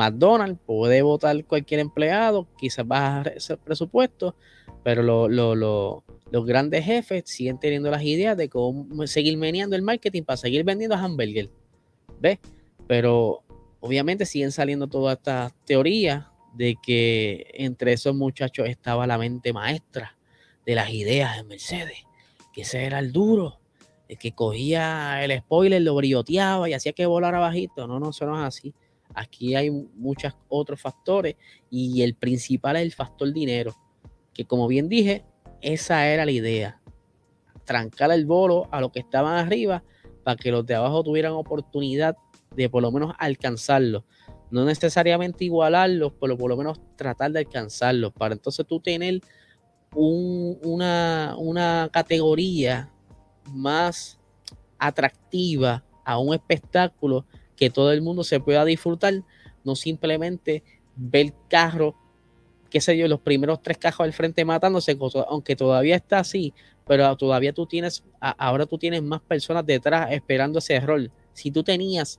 McDonald's 0.00 0.58
puede 0.64 1.02
votar 1.02 1.44
cualquier 1.44 1.80
empleado, 1.80 2.48
quizás 2.56 2.88
bajar 2.88 3.34
ese 3.36 3.58
presupuesto, 3.58 4.34
pero 4.82 5.02
los 5.28 6.46
grandes 6.46 6.86
jefes 6.86 7.24
siguen 7.26 7.60
teniendo 7.60 7.90
las 7.90 8.02
ideas 8.02 8.34
de 8.34 8.48
cómo 8.48 9.06
seguir 9.06 9.36
meneando 9.36 9.76
el 9.76 9.82
marketing 9.82 10.22
para 10.22 10.38
seguir 10.38 10.64
vendiendo 10.64 10.96
hamburgues. 10.96 11.50
¿Ves? 12.18 12.38
Pero 12.86 13.42
obviamente 13.80 14.24
siguen 14.24 14.52
saliendo 14.52 14.86
todas 14.86 15.18
estas 15.18 15.52
teorías 15.66 16.26
de 16.54 16.76
que 16.82 17.46
entre 17.52 17.92
esos 17.92 18.14
muchachos 18.14 18.68
estaba 18.68 19.06
la 19.06 19.18
mente 19.18 19.52
maestra 19.52 20.16
de 20.64 20.74
las 20.74 20.90
ideas 20.90 21.36
de 21.36 21.44
Mercedes, 21.44 22.04
que 22.54 22.62
ese 22.62 22.84
era 22.84 22.98
el 23.00 23.12
duro, 23.12 23.60
el 24.08 24.16
que 24.16 24.32
cogía 24.32 25.22
el 25.22 25.38
spoiler, 25.38 25.82
lo 25.82 25.94
brilloteaba 25.94 26.68
y 26.68 26.72
hacía 26.72 26.92
que 26.92 27.04
volara 27.04 27.38
bajito. 27.38 27.86
No, 27.86 28.00
no, 28.00 28.10
eso 28.10 28.24
no 28.24 28.40
es 28.40 28.46
así. 28.46 28.74
Aquí 29.14 29.54
hay 29.54 29.70
muchos 29.70 30.34
otros 30.48 30.80
factores 30.80 31.36
y 31.70 32.02
el 32.02 32.14
principal 32.14 32.76
es 32.76 32.82
el 32.82 32.92
factor 32.92 33.32
dinero, 33.32 33.74
que 34.32 34.44
como 34.44 34.68
bien 34.68 34.88
dije, 34.88 35.24
esa 35.60 36.06
era 36.08 36.24
la 36.24 36.30
idea. 36.30 36.80
Trancar 37.64 38.10
el 38.10 38.26
bolo 38.26 38.68
a 38.70 38.80
los 38.80 38.92
que 38.92 39.00
estaban 39.00 39.36
arriba 39.36 39.82
para 40.24 40.36
que 40.36 40.50
los 40.50 40.66
de 40.66 40.74
abajo 40.74 41.02
tuvieran 41.02 41.32
oportunidad 41.32 42.16
de 42.54 42.68
por 42.68 42.82
lo 42.82 42.90
menos 42.90 43.14
alcanzarlo 43.18 44.04
no 44.50 44.64
necesariamente 44.64 45.44
igualarlos, 45.44 46.12
pero 46.20 46.36
por 46.36 46.50
lo 46.50 46.56
menos 46.56 46.80
tratar 46.96 47.30
de 47.32 47.40
alcanzarlos, 47.40 48.12
para 48.12 48.34
entonces 48.34 48.66
tú 48.66 48.80
tener 48.80 49.20
una, 49.94 51.36
una 51.38 51.88
categoría 51.92 52.90
más 53.50 54.18
atractiva 54.78 55.84
a 56.04 56.18
un 56.18 56.34
espectáculo 56.34 57.24
que 57.60 57.68
todo 57.68 57.92
el 57.92 58.00
mundo 58.00 58.24
se 58.24 58.40
pueda 58.40 58.64
disfrutar, 58.64 59.22
no 59.64 59.76
simplemente 59.76 60.64
ver 60.96 61.34
carros, 61.48 61.94
qué 62.70 62.80
sé 62.80 62.96
yo, 62.96 63.06
los 63.06 63.20
primeros 63.20 63.60
tres 63.60 63.76
cajos 63.76 64.04
al 64.04 64.14
frente 64.14 64.46
matándose, 64.46 64.96
aunque 65.28 65.56
todavía 65.56 65.94
está 65.94 66.20
así, 66.20 66.54
pero 66.86 67.14
todavía 67.16 67.52
tú 67.52 67.66
tienes, 67.66 68.02
ahora 68.18 68.64
tú 68.64 68.78
tienes 68.78 69.02
más 69.02 69.20
personas 69.20 69.66
detrás 69.66 70.10
esperando 70.10 70.58
ese 70.58 70.80
rol. 70.80 71.12
Si 71.34 71.50
tú 71.50 71.62
tenías 71.62 72.18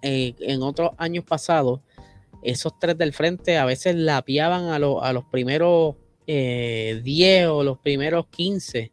eh, 0.00 0.34
en 0.40 0.62
otros 0.62 0.92
años 0.96 1.24
pasados, 1.24 1.80
esos 2.42 2.78
tres 2.78 2.96
del 2.96 3.12
frente 3.12 3.58
a 3.58 3.66
veces 3.66 3.94
lapiaban 3.94 4.68
a, 4.68 4.76
a 4.76 5.12
los 5.12 5.24
primeros 5.26 5.96
10 6.26 7.04
eh, 7.06 7.46
o 7.46 7.62
los 7.62 7.78
primeros 7.78 8.26
15. 8.28 8.90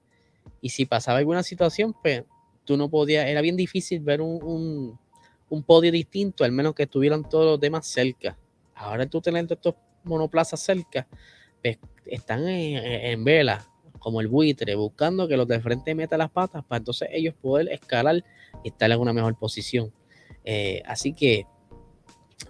Y 0.60 0.70
si 0.70 0.86
pasaba 0.86 1.20
alguna 1.20 1.44
situación, 1.44 1.96
pues 2.02 2.24
tú 2.66 2.78
no 2.78 2.90
podías, 2.90 3.28
era 3.28 3.42
bien 3.42 3.56
difícil 3.56 4.00
ver 4.02 4.22
un, 4.22 4.98
podio 5.64 5.92
distinto, 5.92 6.44
al 6.44 6.52
menos 6.52 6.74
que 6.74 6.84
estuvieran 6.84 7.28
todos 7.28 7.46
los 7.46 7.60
demás 7.60 7.86
cerca. 7.86 8.38
Ahora 8.76 9.06
tú 9.06 9.22
teniendo 9.22 9.54
estos 9.54 9.76
monoplazas 10.04 10.62
cerca, 10.62 11.08
pues 11.62 11.78
están 12.06 12.48
en, 12.48 13.24
vela, 13.24 13.66
como 14.00 14.22
el 14.22 14.28
buitre, 14.28 14.74
buscando 14.76 15.28
que 15.28 15.38
los 15.38 15.48
del 15.48 15.62
frente 15.62 15.94
metan 15.94 16.20
las 16.20 16.32
patas 16.32 16.64
para 16.64 16.78
entonces 16.78 17.10
ellos 17.12 17.36
poder 17.40 17.70
escalar 17.70 18.24
y 18.64 18.70
estar 18.70 18.90
en 18.90 19.00
una 19.00 19.14
mejor 19.14 19.38
posición. 19.38 19.94
Eh, 20.44 20.82
así 20.86 21.14
que 21.14 21.46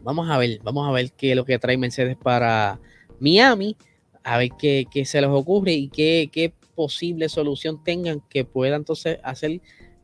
vamos 0.02 0.30
a 0.30 0.38
ver, 0.38 0.60
vamos 0.64 0.88
a 0.88 0.92
ver 0.92 1.12
qué 1.12 1.32
es 1.32 1.36
lo 1.36 1.46
que 1.46 1.60
trae 1.60 1.78
Mercedes 1.78 2.16
para 2.16 2.80
Miami, 3.20 3.76
a 4.24 4.38
ver 4.38 4.50
qué, 4.58 4.88
se 5.06 5.22
les 5.22 5.30
ocurre 5.30 5.74
y 5.74 5.90
qué, 5.90 6.30
qué, 6.32 6.54
posible 6.74 7.28
solución 7.28 7.84
tengan 7.84 8.22
que 8.30 8.46
pueda 8.46 8.78
entonces 8.78 9.20
hacer 9.24 9.62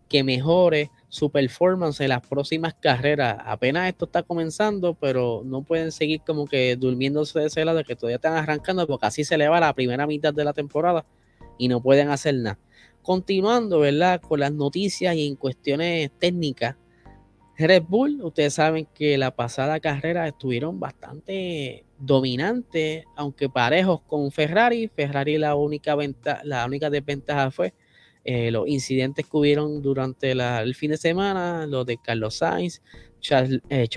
que 0.10 0.24
mejore 0.24 0.92
su 1.09 1.29
performance 1.29 2.01
en 2.01 2.09
las 2.09 2.25
próximas 2.25 2.73
carreras. 2.73 3.37
Apenas 3.45 3.87
esto 3.87 4.05
está 4.05 4.23
comenzando, 4.23 4.93
pero 4.93 5.41
no 5.45 5.61
pueden 5.61 5.91
seguir 5.91 6.21
como 6.25 6.45
que 6.45 6.75
durmiéndose 6.75 7.39
de 7.39 7.47
ese 7.47 7.63
lado 7.63 7.83
que 7.83 7.95
todavía 7.95 8.17
están 8.17 8.35
arrancando, 8.35 8.85
porque 8.87 9.05
así 9.05 9.23
se 9.23 9.37
le 9.37 9.47
va 9.47 9.59
la 9.59 9.73
primera 9.73 10.05
mitad 10.05 10.33
de 10.33 10.43
la 10.43 10.53
temporada 10.53 11.05
y 11.57 11.67
no 11.67 11.81
pueden 11.81 12.09
hacer 12.09 12.35
nada. 12.35 12.59
Continuando, 13.01 13.79
¿verdad? 13.79 14.21
Con 14.21 14.41
las 14.41 14.51
noticias 14.51 15.15
y 15.15 15.27
en 15.27 15.35
cuestiones 15.35 16.11
técnicas, 16.19 16.75
Red 17.57 17.83
Bull, 17.87 18.21
ustedes 18.21 18.53
saben 18.53 18.87
que 18.93 19.17
la 19.17 19.31
pasada 19.31 19.79
carrera 19.79 20.27
estuvieron 20.27 20.79
bastante 20.79 21.85
dominantes, 21.97 23.05
aunque 23.15 23.49
parejos 23.49 24.01
con 24.01 24.31
Ferrari. 24.31 24.89
Ferrari 24.89 25.39
la 25.39 25.55
única, 25.55 25.95
venta, 25.95 26.41
la 26.43 26.65
única 26.65 26.91
desventaja 26.91 27.49
fue 27.49 27.73
eh, 28.29 28.51
los 28.51 28.67
incidentes 28.67 29.25
que 29.25 29.38
hubieron 29.38 29.81
durante 29.81 30.31
el 30.31 30.75
fin 30.75 30.91
de 30.91 30.98
semana, 30.98 31.65
los 31.65 31.86
de 31.86 31.98
Carlos 31.98 32.36
Sainz, 32.36 32.81
Charles, 33.22 33.62
eh, 33.69 33.88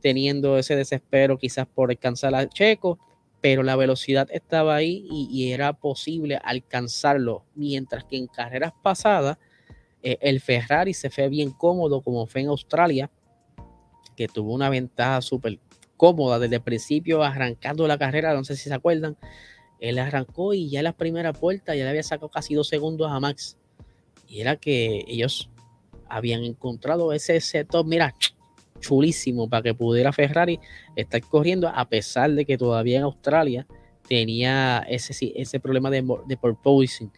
teniendo 0.00 0.56
ese 0.56 0.76
desespero 0.76 1.36
quizás 1.36 1.66
por 1.66 1.90
alcanzar 1.90 2.32
a 2.36 2.48
Checo, 2.48 3.00
pero 3.40 3.64
la 3.64 3.74
velocidad 3.74 4.28
estaba 4.30 4.76
ahí 4.76 5.04
y 5.10 5.50
era 5.50 5.72
posible 5.72 6.38
alcanzarlo, 6.44 7.44
mientras 7.56 8.04
que 8.04 8.16
en 8.16 8.28
carreras 8.28 8.72
pasadas 8.84 9.36
eh, 10.00 10.16
el 10.20 10.40
Ferrari 10.40 10.94
se 10.94 11.10
fue 11.10 11.28
bien 11.28 11.50
cómodo, 11.50 12.02
como 12.02 12.28
fue 12.28 12.42
en 12.42 12.46
Australia, 12.46 13.10
que 14.16 14.28
tuvo 14.28 14.54
una 14.54 14.70
ventaja 14.70 15.20
súper 15.22 15.58
cómoda 15.96 16.38
desde 16.38 16.54
el 16.54 16.62
principio, 16.62 17.24
arrancando 17.24 17.88
la 17.88 17.98
carrera. 17.98 18.32
No 18.32 18.44
sé 18.44 18.54
si 18.54 18.68
se 18.68 18.74
acuerdan. 18.74 19.16
Él 19.80 19.98
arrancó 19.98 20.54
y 20.54 20.68
ya 20.68 20.80
en 20.80 20.84
las 20.84 20.94
primeras 20.94 21.38
vueltas 21.38 21.76
ya 21.76 21.84
le 21.84 21.90
había 21.90 22.02
sacado 22.02 22.28
casi 22.28 22.54
dos 22.54 22.68
segundos 22.68 23.10
a 23.10 23.20
Max. 23.20 23.56
Y 24.28 24.40
era 24.40 24.56
que 24.56 25.04
ellos 25.06 25.50
habían 26.08 26.44
encontrado 26.44 27.12
ese 27.12 27.40
setup, 27.40 27.86
mira, 27.86 28.14
chulísimo 28.80 29.48
para 29.48 29.62
que 29.62 29.74
pudiera 29.74 30.12
Ferrari 30.12 30.60
estar 30.94 31.20
corriendo, 31.22 31.68
a 31.68 31.88
pesar 31.88 32.32
de 32.32 32.44
que 32.44 32.58
todavía 32.58 32.98
en 32.98 33.04
Australia 33.04 33.66
tenía 34.08 34.84
ese, 34.88 35.32
ese 35.34 35.60
problema 35.60 35.90
de, 35.90 36.04
de 36.26 36.36
porpoising. 36.36 37.10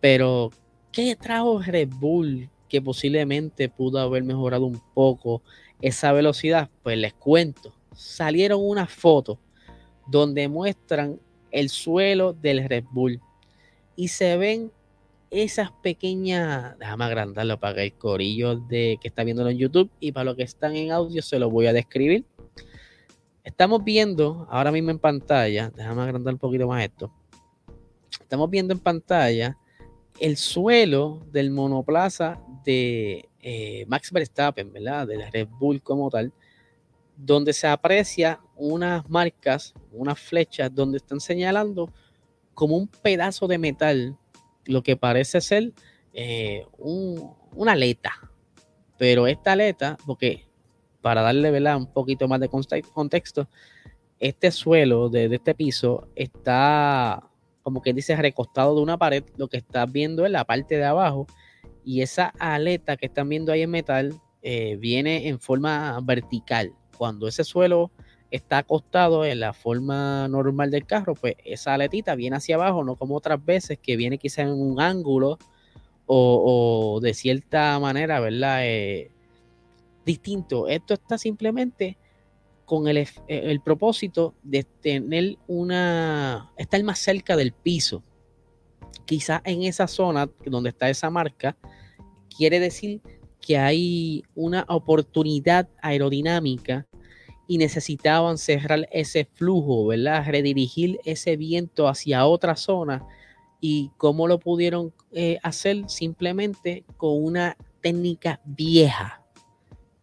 Pero 0.00 0.50
¿Qué 0.92 1.16
trajo 1.16 1.60
Red 1.60 1.90
Bull 2.00 2.48
que 2.68 2.80
posiblemente 2.80 3.68
pudo 3.68 3.98
haber 4.00 4.24
mejorado 4.24 4.66
un 4.66 4.80
poco 4.94 5.42
esa 5.80 6.12
velocidad? 6.12 6.70
Pues 6.82 6.98
les 6.98 7.12
cuento. 7.14 7.72
Salieron 7.94 8.60
unas 8.62 8.90
fotos 8.90 9.38
donde 10.06 10.48
muestran 10.48 11.20
el 11.50 11.68
suelo 11.68 12.32
del 12.32 12.68
Red 12.68 12.84
Bull 12.90 13.20
y 13.96 14.08
se 14.08 14.36
ven 14.36 14.70
esas 15.30 15.70
pequeñas, 15.82 16.78
déjame 16.78 17.04
agrandarlo 17.04 17.60
para 17.60 17.82
el 17.82 17.92
corillo 17.92 18.56
de 18.56 18.98
que 19.00 19.08
está 19.08 19.24
viéndolo 19.24 19.50
en 19.50 19.58
YouTube 19.58 19.90
y 20.00 20.12
para 20.12 20.24
los 20.24 20.36
que 20.36 20.42
están 20.42 20.76
en 20.76 20.90
audio 20.90 21.20
se 21.22 21.38
lo 21.38 21.50
voy 21.50 21.66
a 21.66 21.72
describir. 21.72 22.24
Estamos 23.44 23.82
viendo 23.82 24.46
ahora 24.50 24.72
mismo 24.72 24.90
en 24.90 24.98
pantalla, 24.98 25.70
déjame 25.74 26.02
agrandar 26.02 26.34
un 26.34 26.38
poquito 26.38 26.66
más 26.66 26.84
esto. 26.84 27.12
Estamos 28.20 28.48
viendo 28.50 28.72
en 28.72 28.80
pantalla 28.80 29.56
el 30.20 30.36
suelo 30.36 31.22
del 31.30 31.50
monoplaza 31.50 32.40
de 32.64 33.28
eh, 33.40 33.84
Max 33.88 34.12
Verstappen, 34.12 34.72
¿verdad? 34.72 35.06
De 35.06 35.16
la 35.16 35.30
Red 35.30 35.48
Bull 35.58 35.82
como 35.82 36.10
tal, 36.10 36.32
donde 37.18 37.52
se 37.52 37.66
aprecia 37.66 38.40
unas 38.56 39.08
marcas, 39.10 39.74
unas 39.92 40.18
flechas, 40.18 40.74
donde 40.74 40.98
están 40.98 41.20
señalando 41.20 41.92
como 42.54 42.76
un 42.76 42.88
pedazo 42.88 43.46
de 43.46 43.58
metal, 43.58 44.16
lo 44.64 44.82
que 44.82 44.96
parece 44.96 45.40
ser 45.40 45.72
eh, 46.12 46.64
una 46.78 47.72
aleta. 47.72 48.12
Pero 48.96 49.26
esta 49.26 49.52
aleta, 49.52 49.98
porque 50.06 50.46
para 51.00 51.22
darle 51.22 51.50
¿verdad? 51.50 51.76
un 51.76 51.92
poquito 51.92 52.28
más 52.28 52.40
de 52.40 52.48
contexto, 52.48 53.48
este 54.18 54.50
suelo 54.50 55.08
de 55.08 55.26
este 55.26 55.54
piso 55.54 56.08
está 56.16 57.28
como 57.68 57.82
que 57.82 57.92
dice 57.92 58.16
recostado 58.16 58.74
de 58.76 58.80
una 58.80 58.96
pared, 58.96 59.22
lo 59.36 59.48
que 59.48 59.58
estás 59.58 59.92
viendo 59.92 60.24
es 60.24 60.32
la 60.32 60.46
parte 60.46 60.78
de 60.78 60.86
abajo 60.86 61.26
y 61.84 62.00
esa 62.00 62.32
aleta 62.38 62.96
que 62.96 63.04
están 63.04 63.28
viendo 63.28 63.52
ahí 63.52 63.60
en 63.60 63.70
metal 63.70 64.14
eh, 64.40 64.76
viene 64.80 65.28
en 65.28 65.38
forma 65.38 66.00
vertical. 66.02 66.72
Cuando 66.98 67.28
ese 67.28 67.44
suelo 67.44 67.90
está 68.30 68.58
acostado 68.58 69.24
en 69.24 69.40
la 69.40 69.52
forma 69.52 70.28
normal 70.28 70.70
del 70.70 70.84
carro, 70.84 71.14
pues 71.14 71.36
esa 71.44 71.74
aletita 71.74 72.14
viene 72.14 72.36
hacia 72.36 72.56
abajo, 72.56 72.84
no 72.84 72.96
como 72.96 73.16
otras 73.16 73.42
veces 73.42 73.78
que 73.78 73.96
viene 73.96 74.18
quizá 74.18 74.42
en 74.42 74.50
un 74.50 74.80
ángulo 74.80 75.38
o, 76.06 77.00
de 77.02 77.14
cierta 77.14 77.78
manera, 77.78 78.18
¿verdad? 78.20 78.60
Eh, 78.64 79.10
distinto. 80.04 80.68
Esto 80.68 80.94
está 80.94 81.18
simplemente 81.18 81.98
con 82.64 82.88
eh, 82.88 83.06
el, 83.28 83.60
propósito 83.60 84.34
de 84.42 84.64
tener 84.64 85.38
una, 85.46 86.52
estar 86.56 86.82
más 86.82 86.98
cerca 86.98 87.36
del 87.36 87.52
piso. 87.52 88.02
Quizás 89.04 89.40
en 89.44 89.62
esa 89.62 89.86
zona 89.86 90.28
donde 90.44 90.70
está 90.70 90.90
esa 90.90 91.08
marca, 91.08 91.56
quiere 92.36 92.58
decir 92.60 93.00
que 93.40 93.56
hay 93.58 94.24
una 94.34 94.64
oportunidad 94.68 95.68
aerodinámica 95.80 96.87
y 97.48 97.56
necesitaban 97.56 98.36
cerrar 98.36 98.86
ese 98.92 99.24
flujo, 99.24 99.86
¿verdad? 99.86 100.24
Redirigir 100.26 101.00
ese 101.04 101.36
viento 101.38 101.88
hacia 101.88 102.26
otra 102.26 102.54
zona. 102.56 103.04
¿Y 103.58 103.90
cómo 103.96 104.28
lo 104.28 104.38
pudieron 104.38 104.92
eh, 105.12 105.38
hacer? 105.42 105.88
Simplemente 105.88 106.84
con 106.98 107.24
una 107.24 107.56
técnica 107.80 108.38
vieja, 108.44 109.22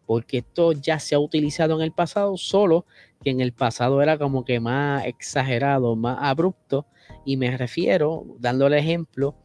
porque 0.07 0.39
esto 0.39 0.71
ya 0.71 0.99
se 0.99 1.13
ha 1.13 1.19
utilizado 1.19 1.75
en 1.75 1.81
el 1.81 1.91
pasado, 1.91 2.35
solo 2.35 2.85
que 3.23 3.29
en 3.29 3.41
el 3.41 3.53
pasado 3.53 4.01
era 4.01 4.17
como 4.17 4.43
que 4.43 4.59
más 4.59 5.05
exagerado, 5.05 5.95
más 5.95 6.17
abrupto, 6.19 6.87
y 7.25 7.37
me 7.37 7.55
refiero, 7.55 8.25
dando 8.39 8.65
el 8.67 8.73
ejemplo, 8.73 9.35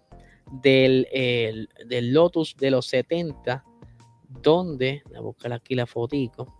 del, 0.50 1.68
del 1.86 2.12
Lotus 2.12 2.56
de 2.56 2.70
los 2.70 2.86
70, 2.86 3.62
donde, 4.42 5.02
voy 5.06 5.16
a 5.16 5.20
buscar 5.20 5.52
aquí 5.52 5.74
la 5.74 5.86
fotico, 5.86 6.59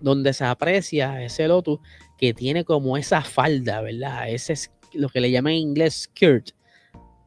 donde 0.00 0.32
se 0.32 0.44
aprecia 0.44 1.22
ese 1.22 1.48
Lotus 1.48 1.80
que 2.18 2.34
tiene 2.34 2.64
como 2.64 2.96
esa 2.96 3.22
falda, 3.22 3.80
¿verdad? 3.80 4.28
Ese 4.28 4.54
es 4.54 4.70
lo 4.92 5.08
que 5.08 5.20
le 5.20 5.30
llaman 5.30 5.52
en 5.52 5.58
inglés 5.60 6.02
skirt, 6.02 6.50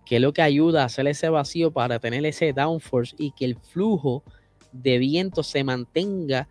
que 0.06 0.16
es 0.16 0.22
lo 0.22 0.34
que 0.34 0.42
ayuda 0.42 0.84
a 0.84 0.86
hacer 0.86 1.08
ese 1.08 1.30
vacío 1.30 1.72
para 1.72 2.00
tener 2.00 2.26
ese 2.26 2.54
downforce 2.54 3.16
y 3.18 3.32
que 3.32 3.46
el 3.46 3.58
flujo 3.58 4.24
de 4.72 4.98
viento 4.98 5.44
se 5.44 5.64
mantenga 5.64 6.48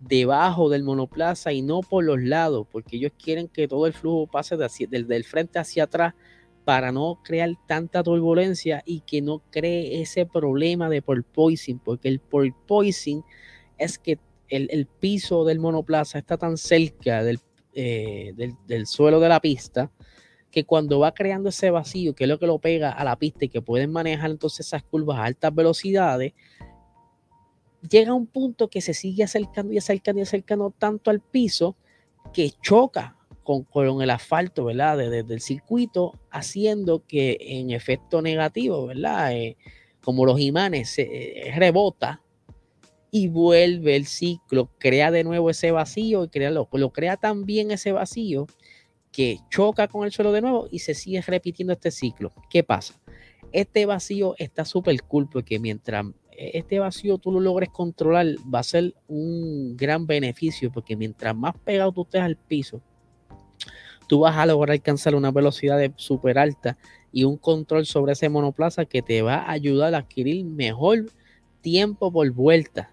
debajo 0.00 0.68
del 0.68 0.82
monoplaza 0.82 1.52
y 1.52 1.62
no 1.62 1.80
por 1.80 2.04
los 2.04 2.22
lados, 2.22 2.66
porque 2.70 2.96
ellos 2.96 3.12
quieren 3.22 3.48
que 3.48 3.68
todo 3.68 3.86
el 3.86 3.92
flujo 3.92 4.26
pase 4.26 4.56
del, 4.56 5.24
frente 5.24 5.58
hacia 5.58 5.84
atrás 5.84 6.14
para 6.64 6.90
no 6.90 7.20
crear 7.22 7.50
tanta 7.66 8.02
turbulencia 8.02 8.82
y 8.84 9.00
que 9.00 9.22
no 9.22 9.40
cree 9.50 10.02
ese 10.02 10.26
problema 10.26 10.88
de 10.88 11.00
porpoising, 11.00 11.78
porque 11.78 12.08
el 12.08 12.18
porpoising 12.20 13.22
es 13.78 13.98
que 13.98 14.18
el, 14.48 14.86
piso 14.86 15.44
del 15.44 15.58
monoplaza 15.58 16.18
está 16.18 16.36
tan 16.36 16.56
cerca 16.56 17.22
eh, 17.72 18.34
del, 18.66 18.86
suelo 18.86 19.20
de 19.20 19.28
la 19.28 19.40
pista 19.40 19.90
que 20.50 20.64
cuando 20.64 21.00
va 21.00 21.12
creando 21.12 21.50
ese 21.50 21.70
vacío, 21.70 22.14
que 22.14 22.24
es 22.24 22.28
lo 22.28 22.38
que 22.38 22.46
lo 22.46 22.58
pega 22.58 22.90
a 22.90 23.04
la 23.04 23.16
pista 23.16 23.44
y 23.44 23.48
que 23.48 23.60
pueden 23.60 23.92
manejar 23.92 24.30
entonces 24.30 24.66
esas 24.66 24.82
curvas 24.82 25.18
a 25.18 25.24
altas 25.24 25.54
velocidades, 25.54 26.32
llega 27.88 28.12
a 28.12 28.14
un 28.14 28.26
punto 28.26 28.68
que 28.68 28.80
se 28.80 28.94
sigue 28.94 29.22
acercando 29.22 29.72
y 29.72 29.78
acercando 29.78 30.20
y 30.20 30.22
acercando 30.22 30.72
tanto 30.76 31.10
al 31.10 31.20
piso 31.20 31.76
que 32.32 32.52
choca 32.62 33.16
con, 33.42 33.64
con 33.64 34.00
el 34.00 34.10
asfalto, 34.10 34.64
¿verdad? 34.64 34.96
Desde 34.96 35.34
el 35.34 35.40
circuito, 35.40 36.18
haciendo 36.30 37.04
que 37.06 37.36
en 37.40 37.70
efecto 37.70 38.22
negativo, 38.22 38.86
¿verdad? 38.86 39.34
Eh, 39.34 39.56
como 40.00 40.24
los 40.24 40.40
imanes 40.40 40.98
eh, 40.98 41.52
rebota 41.56 42.22
y 43.16 43.28
vuelve 43.28 43.96
el 43.96 44.04
ciclo, 44.04 44.68
crea 44.78 45.10
de 45.10 45.24
nuevo 45.24 45.48
ese 45.48 45.70
vacío 45.70 46.24
y 46.24 46.28
crea 46.28 46.50
lo, 46.50 46.68
lo 46.70 46.92
crea 46.92 47.16
también 47.16 47.70
ese 47.70 47.92
vacío 47.92 48.46
que 49.10 49.38
choca 49.48 49.88
con 49.88 50.04
el 50.04 50.12
suelo 50.12 50.32
de 50.32 50.42
nuevo 50.42 50.68
y 50.70 50.80
se 50.80 50.92
sigue 50.92 51.22
repitiendo 51.22 51.72
este 51.72 51.90
ciclo. 51.90 52.30
¿Qué 52.50 52.62
pasa? 52.62 53.00
Este 53.52 53.86
vacío 53.86 54.34
está 54.36 54.66
súper 54.66 55.02
cool 55.04 55.30
porque 55.30 55.58
mientras 55.58 56.04
este 56.36 56.78
vacío 56.78 57.16
tú 57.16 57.32
lo 57.32 57.40
logres 57.40 57.70
controlar, 57.70 58.26
va 58.54 58.58
a 58.58 58.64
ser 58.64 58.94
un 59.08 59.78
gran 59.78 60.06
beneficio 60.06 60.70
porque 60.70 60.94
mientras 60.94 61.34
más 61.34 61.54
pegado 61.64 61.92
tú 61.92 62.02
estés 62.02 62.20
al 62.20 62.36
piso, 62.36 62.82
tú 64.08 64.20
vas 64.20 64.36
a 64.36 64.44
lograr 64.44 64.72
alcanzar 64.72 65.14
una 65.14 65.30
velocidad 65.30 65.80
súper 65.96 66.38
alta 66.38 66.76
y 67.12 67.24
un 67.24 67.38
control 67.38 67.86
sobre 67.86 68.12
ese 68.12 68.28
monoplaza 68.28 68.84
que 68.84 69.00
te 69.00 69.22
va 69.22 69.36
a 69.36 69.52
ayudar 69.52 69.94
a 69.94 69.98
adquirir 70.00 70.44
mejor 70.44 71.06
tiempo 71.62 72.12
por 72.12 72.30
vuelta. 72.30 72.92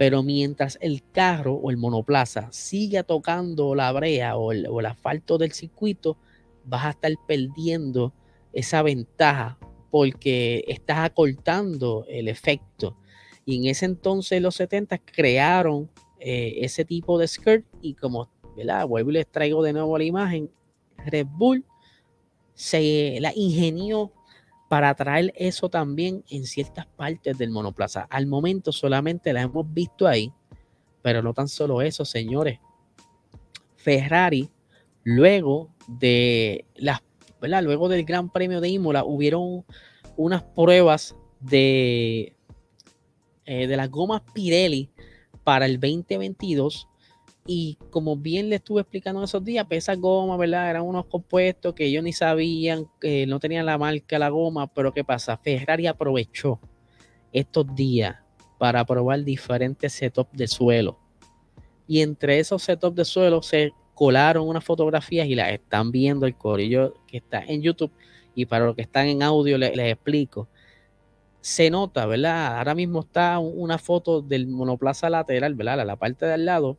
Pero 0.00 0.22
mientras 0.22 0.78
el 0.80 1.02
carro 1.12 1.56
o 1.56 1.70
el 1.70 1.76
monoplaza 1.76 2.48
siga 2.52 3.02
tocando 3.02 3.74
la 3.74 3.92
brea 3.92 4.34
o 4.38 4.50
el, 4.50 4.86
asfalto 4.86 5.36
del 5.36 5.52
circuito, 5.52 6.16
vas 6.64 6.86
a 6.86 6.90
estar 6.92 7.12
perdiendo 7.28 8.14
esa 8.54 8.80
ventaja 8.80 9.58
porque 9.90 10.64
estás 10.68 11.00
acortando 11.00 12.06
el 12.08 12.28
efecto. 12.28 12.96
Y 13.44 13.58
en 13.58 13.66
ese 13.66 13.84
entonces, 13.84 14.40
los 14.40 14.54
70 14.54 14.96
crearon 14.96 15.90
eh, 16.18 16.54
ese 16.62 16.86
tipo 16.86 17.18
de 17.18 17.28
skirt 17.28 17.66
y 17.82 17.92
como, 17.92 18.30
¿verdad? 18.56 18.86
Vuelvo 18.86 19.10
y 19.10 19.12
les 19.12 19.30
traigo 19.30 19.62
de 19.62 19.74
nuevo 19.74 19.98
la 19.98 20.04
imagen, 20.04 20.50
Red 20.96 21.26
Bull 21.30 21.62
se 22.54 23.18
la 23.20 23.34
ingenió 23.36 24.14
para 24.70 24.94
traer 24.94 25.32
eso 25.34 25.68
también 25.68 26.22
en 26.30 26.46
ciertas 26.46 26.86
partes 26.86 27.36
del 27.36 27.50
monoplaza. 27.50 28.06
Al 28.08 28.28
momento 28.28 28.70
solamente 28.70 29.32
la 29.32 29.42
hemos 29.42 29.66
visto 29.74 30.06
ahí, 30.06 30.32
pero 31.02 31.24
no 31.24 31.34
tan 31.34 31.48
solo 31.48 31.82
eso, 31.82 32.04
señores. 32.04 32.60
Ferrari, 33.74 34.48
luego 35.02 35.74
de 35.88 36.66
las 36.76 37.02
Luego 37.42 37.88
del 37.88 38.04
Gran 38.04 38.30
Premio 38.30 38.60
de 38.60 38.68
Imola 38.68 39.02
hubieron 39.02 39.64
unas 40.16 40.44
pruebas 40.44 41.16
de, 41.40 42.36
eh, 43.46 43.66
de 43.66 43.76
las 43.76 43.90
gomas 43.90 44.22
Pirelli 44.32 44.88
para 45.42 45.66
el 45.66 45.80
2022 45.80 46.86
y 47.52 47.76
como 47.90 48.14
bien 48.14 48.48
le 48.48 48.54
estuve 48.54 48.82
explicando 48.82 49.24
esos 49.24 49.42
días, 49.42 49.66
pues 49.68 49.88
gomas, 49.98 50.38
¿verdad? 50.38 50.70
Eran 50.70 50.82
unos 50.82 51.06
compuestos 51.06 51.74
que 51.74 51.86
ellos 51.86 52.04
ni 52.04 52.12
sabían, 52.12 52.86
que 53.00 53.26
no 53.26 53.40
tenían 53.40 53.66
la 53.66 53.76
marca 53.76 54.20
la 54.20 54.28
goma, 54.28 54.72
pero 54.72 54.94
¿qué 54.94 55.02
pasa? 55.02 55.36
Ferrari 55.36 55.88
aprovechó 55.88 56.60
estos 57.32 57.74
días 57.74 58.14
para 58.56 58.84
probar 58.84 59.24
diferentes 59.24 59.92
setups 59.92 60.30
de 60.32 60.46
suelo. 60.46 61.00
Y 61.88 62.02
entre 62.02 62.38
esos 62.38 62.62
setups 62.62 62.94
de 62.94 63.04
suelo 63.04 63.42
se 63.42 63.72
colaron 63.94 64.46
unas 64.46 64.62
fotografías 64.62 65.26
y 65.26 65.34
las 65.34 65.50
están 65.50 65.90
viendo 65.90 66.26
el 66.26 66.36
corillo 66.36 66.94
que 67.08 67.16
está 67.16 67.44
en 67.44 67.62
YouTube. 67.62 67.90
Y 68.32 68.46
para 68.46 68.66
los 68.66 68.76
que 68.76 68.82
están 68.82 69.08
en 69.08 69.24
audio 69.24 69.58
les, 69.58 69.76
explico. 69.76 70.46
Se 71.40 71.68
nota, 71.68 72.06
¿verdad? 72.06 72.58
Ahora 72.58 72.76
mismo 72.76 73.00
está 73.00 73.40
una 73.40 73.76
foto 73.76 74.22
del 74.22 74.46
monoplaza 74.46 75.10
lateral, 75.10 75.56
¿verdad? 75.56 75.84
La, 75.84 75.96
parte 75.96 76.26
de 76.26 76.34
al 76.34 76.44
lado. 76.44 76.78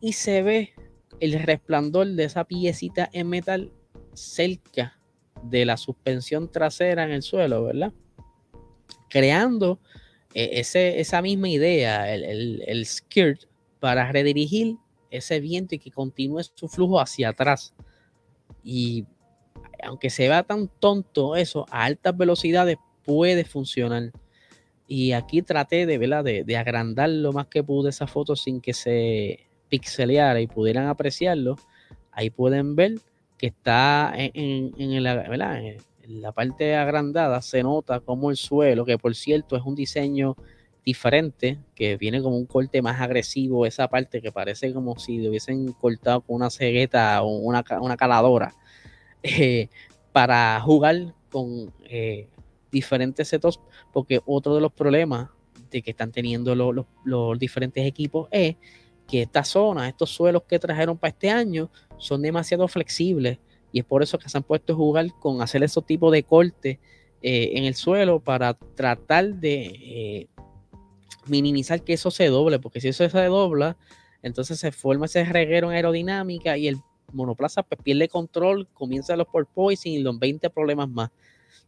Y 0.00 0.12
se 0.12 0.42
ve 0.42 0.74
el 1.20 1.32
resplandor 1.42 2.08
de 2.08 2.24
esa 2.24 2.44
piecita 2.44 3.08
en 3.12 3.28
metal 3.28 3.72
cerca 4.14 4.98
de 5.42 5.64
la 5.64 5.76
suspensión 5.76 6.50
trasera 6.50 7.04
en 7.04 7.12
el 7.12 7.22
suelo, 7.22 7.64
¿verdad? 7.64 7.92
Creando 9.08 9.80
eh, 10.34 10.50
ese, 10.52 11.00
esa 11.00 11.22
misma 11.22 11.48
idea, 11.48 12.12
el, 12.12 12.24
el, 12.24 12.62
el 12.66 12.86
skirt, 12.86 13.44
para 13.80 14.10
redirigir 14.10 14.76
ese 15.10 15.40
viento 15.40 15.74
y 15.74 15.78
que 15.78 15.90
continúe 15.90 16.42
su 16.54 16.68
flujo 16.68 17.00
hacia 17.00 17.30
atrás. 17.30 17.74
Y 18.64 19.06
aunque 19.82 20.10
se 20.10 20.28
vea 20.28 20.42
tan 20.42 20.68
tonto 20.80 21.36
eso, 21.36 21.66
a 21.70 21.84
altas 21.84 22.16
velocidades 22.16 22.78
puede 23.04 23.44
funcionar. 23.44 24.12
Y 24.88 25.12
aquí 25.12 25.42
traté 25.42 25.86
de, 25.86 25.98
De, 25.98 26.44
de 26.44 26.56
agrandar 26.56 27.10
lo 27.10 27.32
más 27.32 27.46
que 27.46 27.62
pude 27.62 27.90
esa 27.90 28.06
foto 28.06 28.36
sin 28.36 28.60
que 28.60 28.72
se 28.72 29.45
pixeleara 29.68 30.40
y 30.40 30.46
pudieran 30.46 30.86
apreciarlo. 30.86 31.56
Ahí 32.12 32.30
pueden 32.30 32.76
ver 32.76 32.94
que 33.38 33.48
está 33.48 34.12
en, 34.16 34.72
en, 34.78 35.02
la, 35.02 36.32
parte 36.32 36.74
agrandada, 36.74 37.42
se 37.42 37.62
nota 37.62 38.00
como 38.00 38.30
el 38.30 38.36
suelo, 38.36 38.84
que 38.84 38.98
por 38.98 39.14
cierto 39.14 39.56
es 39.56 39.62
un 39.62 39.74
diseño 39.74 40.36
diferente, 40.84 41.58
que 41.74 41.96
viene 41.96 42.22
como 42.22 42.36
un 42.36 42.46
corte 42.46 42.80
más 42.80 43.00
agresivo, 43.00 43.66
esa 43.66 43.88
parte 43.88 44.22
que 44.22 44.32
parece 44.32 44.72
como 44.72 44.98
si 44.98 45.18
le 45.18 45.28
hubiesen 45.28 45.72
cortado 45.72 46.20
con 46.20 46.36
una 46.36 46.48
cegueta 46.48 47.22
o 47.22 47.36
una, 47.36 47.64
una 47.80 47.96
caladora, 47.96 48.54
eh, 49.22 49.68
para 50.12 50.58
jugar 50.60 51.14
con 51.30 51.72
eh, 51.84 52.28
diferentes 52.70 53.28
setos, 53.28 53.60
porque 53.92 54.20
otro 54.24 54.54
de 54.54 54.60
los 54.60 54.72
problemas 54.72 55.28
de 55.70 55.82
que 55.82 55.90
están 55.90 56.12
teniendo 56.12 56.54
los 56.54 57.38
diferentes 57.38 57.84
equipos 57.84 58.28
es 58.30 58.56
que 59.06 59.22
estas 59.22 59.48
zonas, 59.48 59.88
estos 59.88 60.10
suelos 60.10 60.42
que 60.48 60.58
trajeron 60.58 60.98
para 60.98 61.10
este 61.10 61.30
año, 61.30 61.70
son 61.98 62.22
demasiado 62.22 62.66
flexibles 62.68 63.38
y 63.72 63.80
es 63.80 63.84
por 63.84 64.02
eso 64.02 64.18
que 64.18 64.28
se 64.28 64.36
han 64.36 64.44
puesto 64.44 64.72
a 64.72 64.76
jugar 64.76 65.06
con 65.20 65.42
hacer 65.42 65.62
esos 65.62 65.84
tipos 65.84 66.12
de 66.12 66.22
cortes 66.22 66.78
eh, 67.22 67.50
en 67.54 67.64
el 67.64 67.74
suelo 67.74 68.20
para 68.20 68.54
tratar 68.54 69.34
de 69.34 70.28
minimizar 71.26 71.82
que 71.82 71.92
eso 71.92 72.10
se 72.10 72.28
doble, 72.28 72.58
porque 72.58 72.80
si 72.80 72.88
eso 72.88 73.08
se 73.08 73.24
dobla, 73.24 73.76
entonces 74.22 74.58
se 74.58 74.72
forma 74.72 75.06
ese 75.06 75.24
reguero 75.24 75.70
en 75.70 75.76
aerodinámica 75.76 76.56
y 76.56 76.68
el 76.68 76.78
monoplaza 77.12 77.62
pues, 77.62 77.80
pierde 77.82 78.08
control, 78.08 78.68
comienza 78.72 79.16
los 79.16 79.28
porpoising 79.28 79.92
y 79.92 79.98
los 80.00 80.18
20 80.18 80.50
problemas 80.50 80.88
más. 80.88 81.10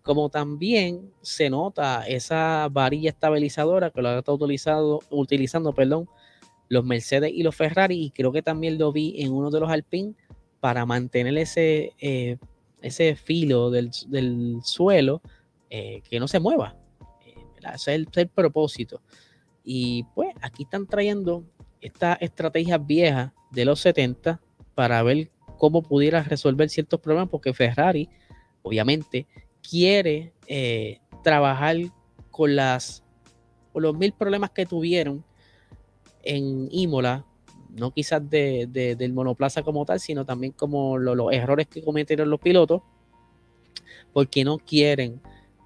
Como 0.03 0.29
también 0.29 1.13
se 1.23 1.51
nota 1.51 2.07
esa 2.07 2.69
varilla 2.71 3.11
estabilizadora 3.11 3.91
que 3.91 4.03
lo 4.03 4.09
ha 4.09 4.19
estado 4.19 5.01
utilizando 5.11 5.73
perdón, 5.73 6.09
los 6.69 6.85
Mercedes 6.85 7.33
y 7.35 7.43
los 7.43 7.57
Ferrari, 7.57 8.05
y 8.05 8.11
creo 8.11 8.33
que 8.33 8.43
también 8.43 8.79
lo 8.79 8.93
vi 8.93 9.23
en 9.23 9.33
uno 9.33 9.51
de 9.51 9.61
los 9.61 9.71
Alpine 9.71 10.15
para 10.61 10.85
mantener 10.87 11.37
ese, 11.39 11.93
eh, 11.99 12.37
ese 12.83 13.17
filo 13.17 13.71
del, 13.71 13.91
suelo 14.63 15.23
eh, 15.71 16.03
que 16.09 16.21
no 16.21 16.29
se 16.29 16.41
mueva. 16.41 16.77
Eh, 17.25 17.35
ese 17.75 17.95
es 17.95 18.17
el 18.17 18.29
propósito. 18.29 19.01
Y 19.65 20.05
pues 20.15 20.35
aquí 20.43 20.65
están 20.65 20.87
trayendo 20.87 21.45
esta 21.81 22.15
estrategia 22.15 22.79
vieja 22.79 23.35
de 23.51 23.65
los 23.65 23.81
70 23.81 24.41
para 24.75 25.03
ver 25.03 25.31
cómo 25.59 25.83
pudiera 25.83 26.23
resolver 26.23 26.69
ciertos 26.69 27.01
problemas, 27.01 27.29
porque 27.29 27.53
Ferrari, 27.53 28.09
obviamente, 28.63 29.27
quiere 29.63 30.33
trabajar 31.23 31.77
con, 32.31 32.57
las, 32.57 33.03
con 33.73 33.83
los 33.83 33.97
mil 33.97 34.13
problemas 34.13 34.51
que 34.51 34.65
tuvieron 34.65 35.25
en 36.29 36.69
Imola, 36.71 37.25
no 37.71 37.91
quizás 37.91 38.23
del 38.29 39.13
monoplaza 39.13 39.63
como 39.63 39.85
tal, 39.85 39.99
sino 39.99 40.25
también 40.25 40.53
como 40.53 40.99
los 40.99 41.33
errores 41.33 41.67
que 41.67 41.83
cometieron 41.83 42.29
los 42.29 42.39
pilotos, 42.39 42.83
porque 44.13 44.45
no 44.45 44.59
quieren 44.59 45.21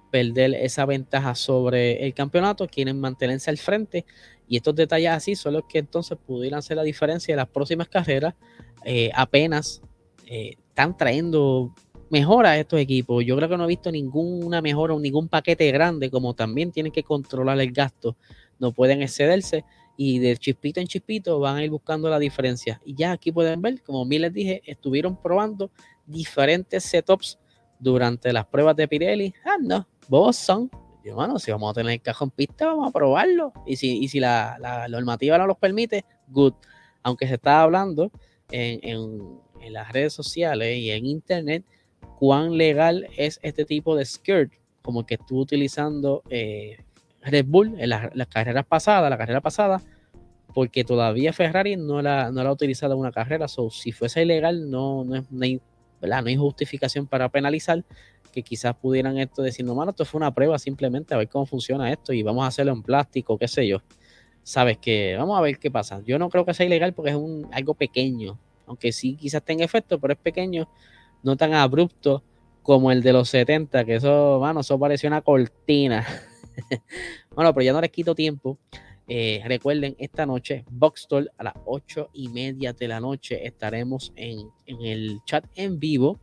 perder 0.09 0.53
esa 0.53 0.85
ventaja 0.85 1.35
sobre 1.35 2.05
el 2.05 2.13
campeonato, 2.13 2.67
quieren 2.67 2.99
mantenerse 2.99 3.49
al 3.49 3.57
frente 3.57 4.05
y 4.47 4.57
estos 4.57 4.75
detalles 4.75 5.09
así 5.09 5.35
son 5.35 5.53
los 5.53 5.63
que 5.65 5.79
entonces 5.79 6.17
pudieran 6.25 6.61
ser 6.61 6.77
la 6.77 6.83
diferencia 6.83 7.33
de 7.33 7.37
las 7.37 7.49
próximas 7.49 7.89
carreras. 7.89 8.35
Eh, 8.85 9.09
apenas 9.15 9.81
eh, 10.27 10.55
están 10.69 10.95
trayendo 10.95 11.73
mejora 12.09 12.51
a 12.51 12.59
estos 12.59 12.79
equipos. 12.79 13.25
Yo 13.25 13.35
creo 13.35 13.49
que 13.49 13.57
no 13.57 13.63
he 13.65 13.67
visto 13.67 13.91
ninguna 13.91 14.61
mejora 14.61 14.93
o 14.93 14.99
ningún 14.99 15.27
paquete 15.27 15.71
grande, 15.71 16.09
como 16.09 16.35
también 16.35 16.71
tienen 16.71 16.91
que 16.91 17.03
controlar 17.03 17.59
el 17.59 17.71
gasto, 17.71 18.15
no 18.59 18.71
pueden 18.71 19.01
excederse 19.01 19.65
y 19.95 20.19
de 20.19 20.35
chispito 20.37 20.79
en 20.79 20.87
chispito 20.87 21.39
van 21.39 21.57
a 21.57 21.63
ir 21.63 21.69
buscando 21.69 22.09
la 22.09 22.19
diferencia. 22.19 22.81
Y 22.85 22.95
ya 22.95 23.11
aquí 23.11 23.31
pueden 23.31 23.61
ver, 23.61 23.81
como 23.83 24.05
bien 24.05 24.23
les 24.23 24.33
dije, 24.33 24.61
estuvieron 24.65 25.21
probando 25.21 25.71
diferentes 26.05 26.83
setups 26.83 27.39
durante 27.79 28.33
las 28.33 28.45
pruebas 28.45 28.75
de 28.75 28.87
Pirelli. 28.87 29.33
Ah, 29.45 29.57
no, 29.61 29.87
bobos 30.07 30.37
son. 30.37 30.69
Yo, 31.03 31.15
bueno, 31.15 31.37
si 31.37 31.51
vamos 31.51 31.71
a 31.71 31.73
tener 31.73 31.93
el 31.93 32.01
cajón 32.01 32.31
pista, 32.31 32.67
vamos 32.67 32.87
a 32.87 32.91
probarlo. 32.91 33.51
Y 33.65 33.75
si, 33.75 34.07
si 34.07 34.19
la, 34.19 34.87
normativa 34.89 35.37
no 35.37 35.45
los 35.45 35.57
permite, 35.57 36.05
good. 36.27 36.53
Aunque 37.03 37.27
se 37.27 37.35
está 37.35 37.61
hablando 37.61 38.11
en, 38.49 39.41
las 39.69 39.91
redes 39.93 40.13
sociales 40.13 40.77
y 40.77 40.91
en 40.91 41.05
internet, 41.05 41.63
cuán 42.19 42.57
legal 42.57 43.07
es 43.17 43.39
este 43.43 43.63
tipo 43.65 43.95
de 43.95 44.05
skirt, 44.05 44.51
como 44.81 45.01
el 45.01 45.05
que 45.05 45.15
estuvo 45.15 45.39
utilizando 45.39 46.21
eh, 46.29 46.77
Red 47.23 47.45
Bull 47.47 47.75
en 47.77 47.89
las, 47.89 48.27
carreras 48.27 48.65
pasadas, 48.65 49.09
la 49.09 49.17
carrera 49.17 49.41
pasada, 49.41 49.81
porque 50.53 50.83
todavía 50.83 51.33
Ferrari 51.33 51.75
no 51.75 52.01
la, 52.01 52.31
no 52.31 52.43
la 52.43 52.49
ha 52.49 52.53
utilizado 52.53 52.93
en 52.93 52.99
una 52.99 53.11
carrera. 53.11 53.47
So, 53.47 53.69
si 53.69 53.91
fuese 53.91 54.21
ilegal, 54.21 54.69
no, 54.69 55.03
no, 55.03 55.15
es, 55.15 55.31
no 55.31 55.43
hay, 55.43 55.61
no 56.01 56.15
hay 56.15 56.35
justificación 56.35 57.07
para 57.07 57.29
penalizar 57.29 57.83
que 58.31 58.43
quizás 58.43 58.75
pudieran 58.75 59.17
esto 59.17 59.41
decir, 59.41 59.65
no, 59.65 59.75
mano, 59.75 59.91
esto 59.91 60.05
fue 60.05 60.17
una 60.17 60.33
prueba 60.33 60.57
simplemente 60.57 61.13
a 61.13 61.17
ver 61.17 61.29
cómo 61.29 61.45
funciona 61.45 61.91
esto 61.91 62.13
y 62.13 62.23
vamos 62.23 62.43
a 62.43 62.47
hacerlo 62.47 62.73
en 62.73 62.81
plástico, 62.81 63.37
qué 63.37 63.47
sé 63.47 63.67
yo. 63.67 63.81
sabes 64.41 64.77
que 64.79 65.15
vamos 65.17 65.37
a 65.37 65.41
ver 65.41 65.59
qué 65.59 65.71
pasa. 65.71 66.01
Yo 66.05 66.19
no 66.19 66.29
creo 66.29 66.45
que 66.45 66.53
sea 66.53 66.65
ilegal 66.65 66.93
porque 66.93 67.11
es 67.11 67.15
un, 67.15 67.47
algo 67.51 67.75
pequeño, 67.75 68.37
aunque 68.65 68.91
sí 68.91 69.15
quizás 69.15 69.43
tenga 69.43 69.63
efecto, 69.63 69.99
pero 69.99 70.13
es 70.13 70.19
pequeño, 70.19 70.67
no 71.21 71.37
tan 71.37 71.53
abrupto 71.53 72.23
como 72.63 72.91
el 72.91 73.03
de 73.03 73.13
los 73.13 73.29
70, 73.29 73.85
que 73.85 73.95
eso, 73.95 74.39
mano, 74.41 74.61
eso 74.61 74.79
parecía 74.79 75.09
una 75.09 75.21
cortina. 75.21 76.05
bueno, 77.35 77.53
pero 77.53 77.63
ya 77.63 77.73
no 77.73 77.81
les 77.81 77.91
quito 77.91 78.15
tiempo. 78.15 78.57
Eh, 79.07 79.41
recuerden, 79.45 79.95
esta 79.99 80.25
noche, 80.25 80.63
Boxstore 80.69 81.27
a 81.37 81.43
las 81.43 81.53
8 81.65 82.11
y 82.13 82.29
media 82.29 82.73
de 82.73 82.87
la 82.87 82.99
noche 82.99 83.45
estaremos 83.45 84.13
en, 84.15 84.49
en 84.65 84.81
el 84.81 85.19
chat 85.25 85.45
en 85.55 85.79
vivo 85.79 86.19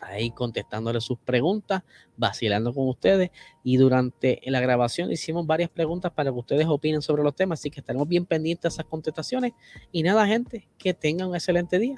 ahí 0.00 0.30
contestándole 0.30 1.00
sus 1.00 1.18
preguntas, 1.18 1.82
vacilando 2.16 2.72
con 2.72 2.88
ustedes. 2.88 3.30
Y 3.62 3.76
durante 3.76 4.40
la 4.46 4.60
grabación 4.60 5.10
hicimos 5.10 5.46
varias 5.46 5.70
preguntas 5.70 6.12
para 6.12 6.30
que 6.30 6.38
ustedes 6.38 6.66
opinen 6.66 7.02
sobre 7.02 7.22
los 7.22 7.34
temas, 7.34 7.60
así 7.60 7.70
que 7.70 7.80
estaremos 7.80 8.08
bien 8.08 8.26
pendientes 8.26 8.62
de 8.62 8.68
esas 8.68 8.86
contestaciones. 8.86 9.52
Y 9.92 10.02
nada, 10.02 10.26
gente, 10.26 10.68
que 10.78 10.94
tengan 10.94 11.28
un 11.28 11.34
excelente 11.34 11.78
día. 11.78 11.96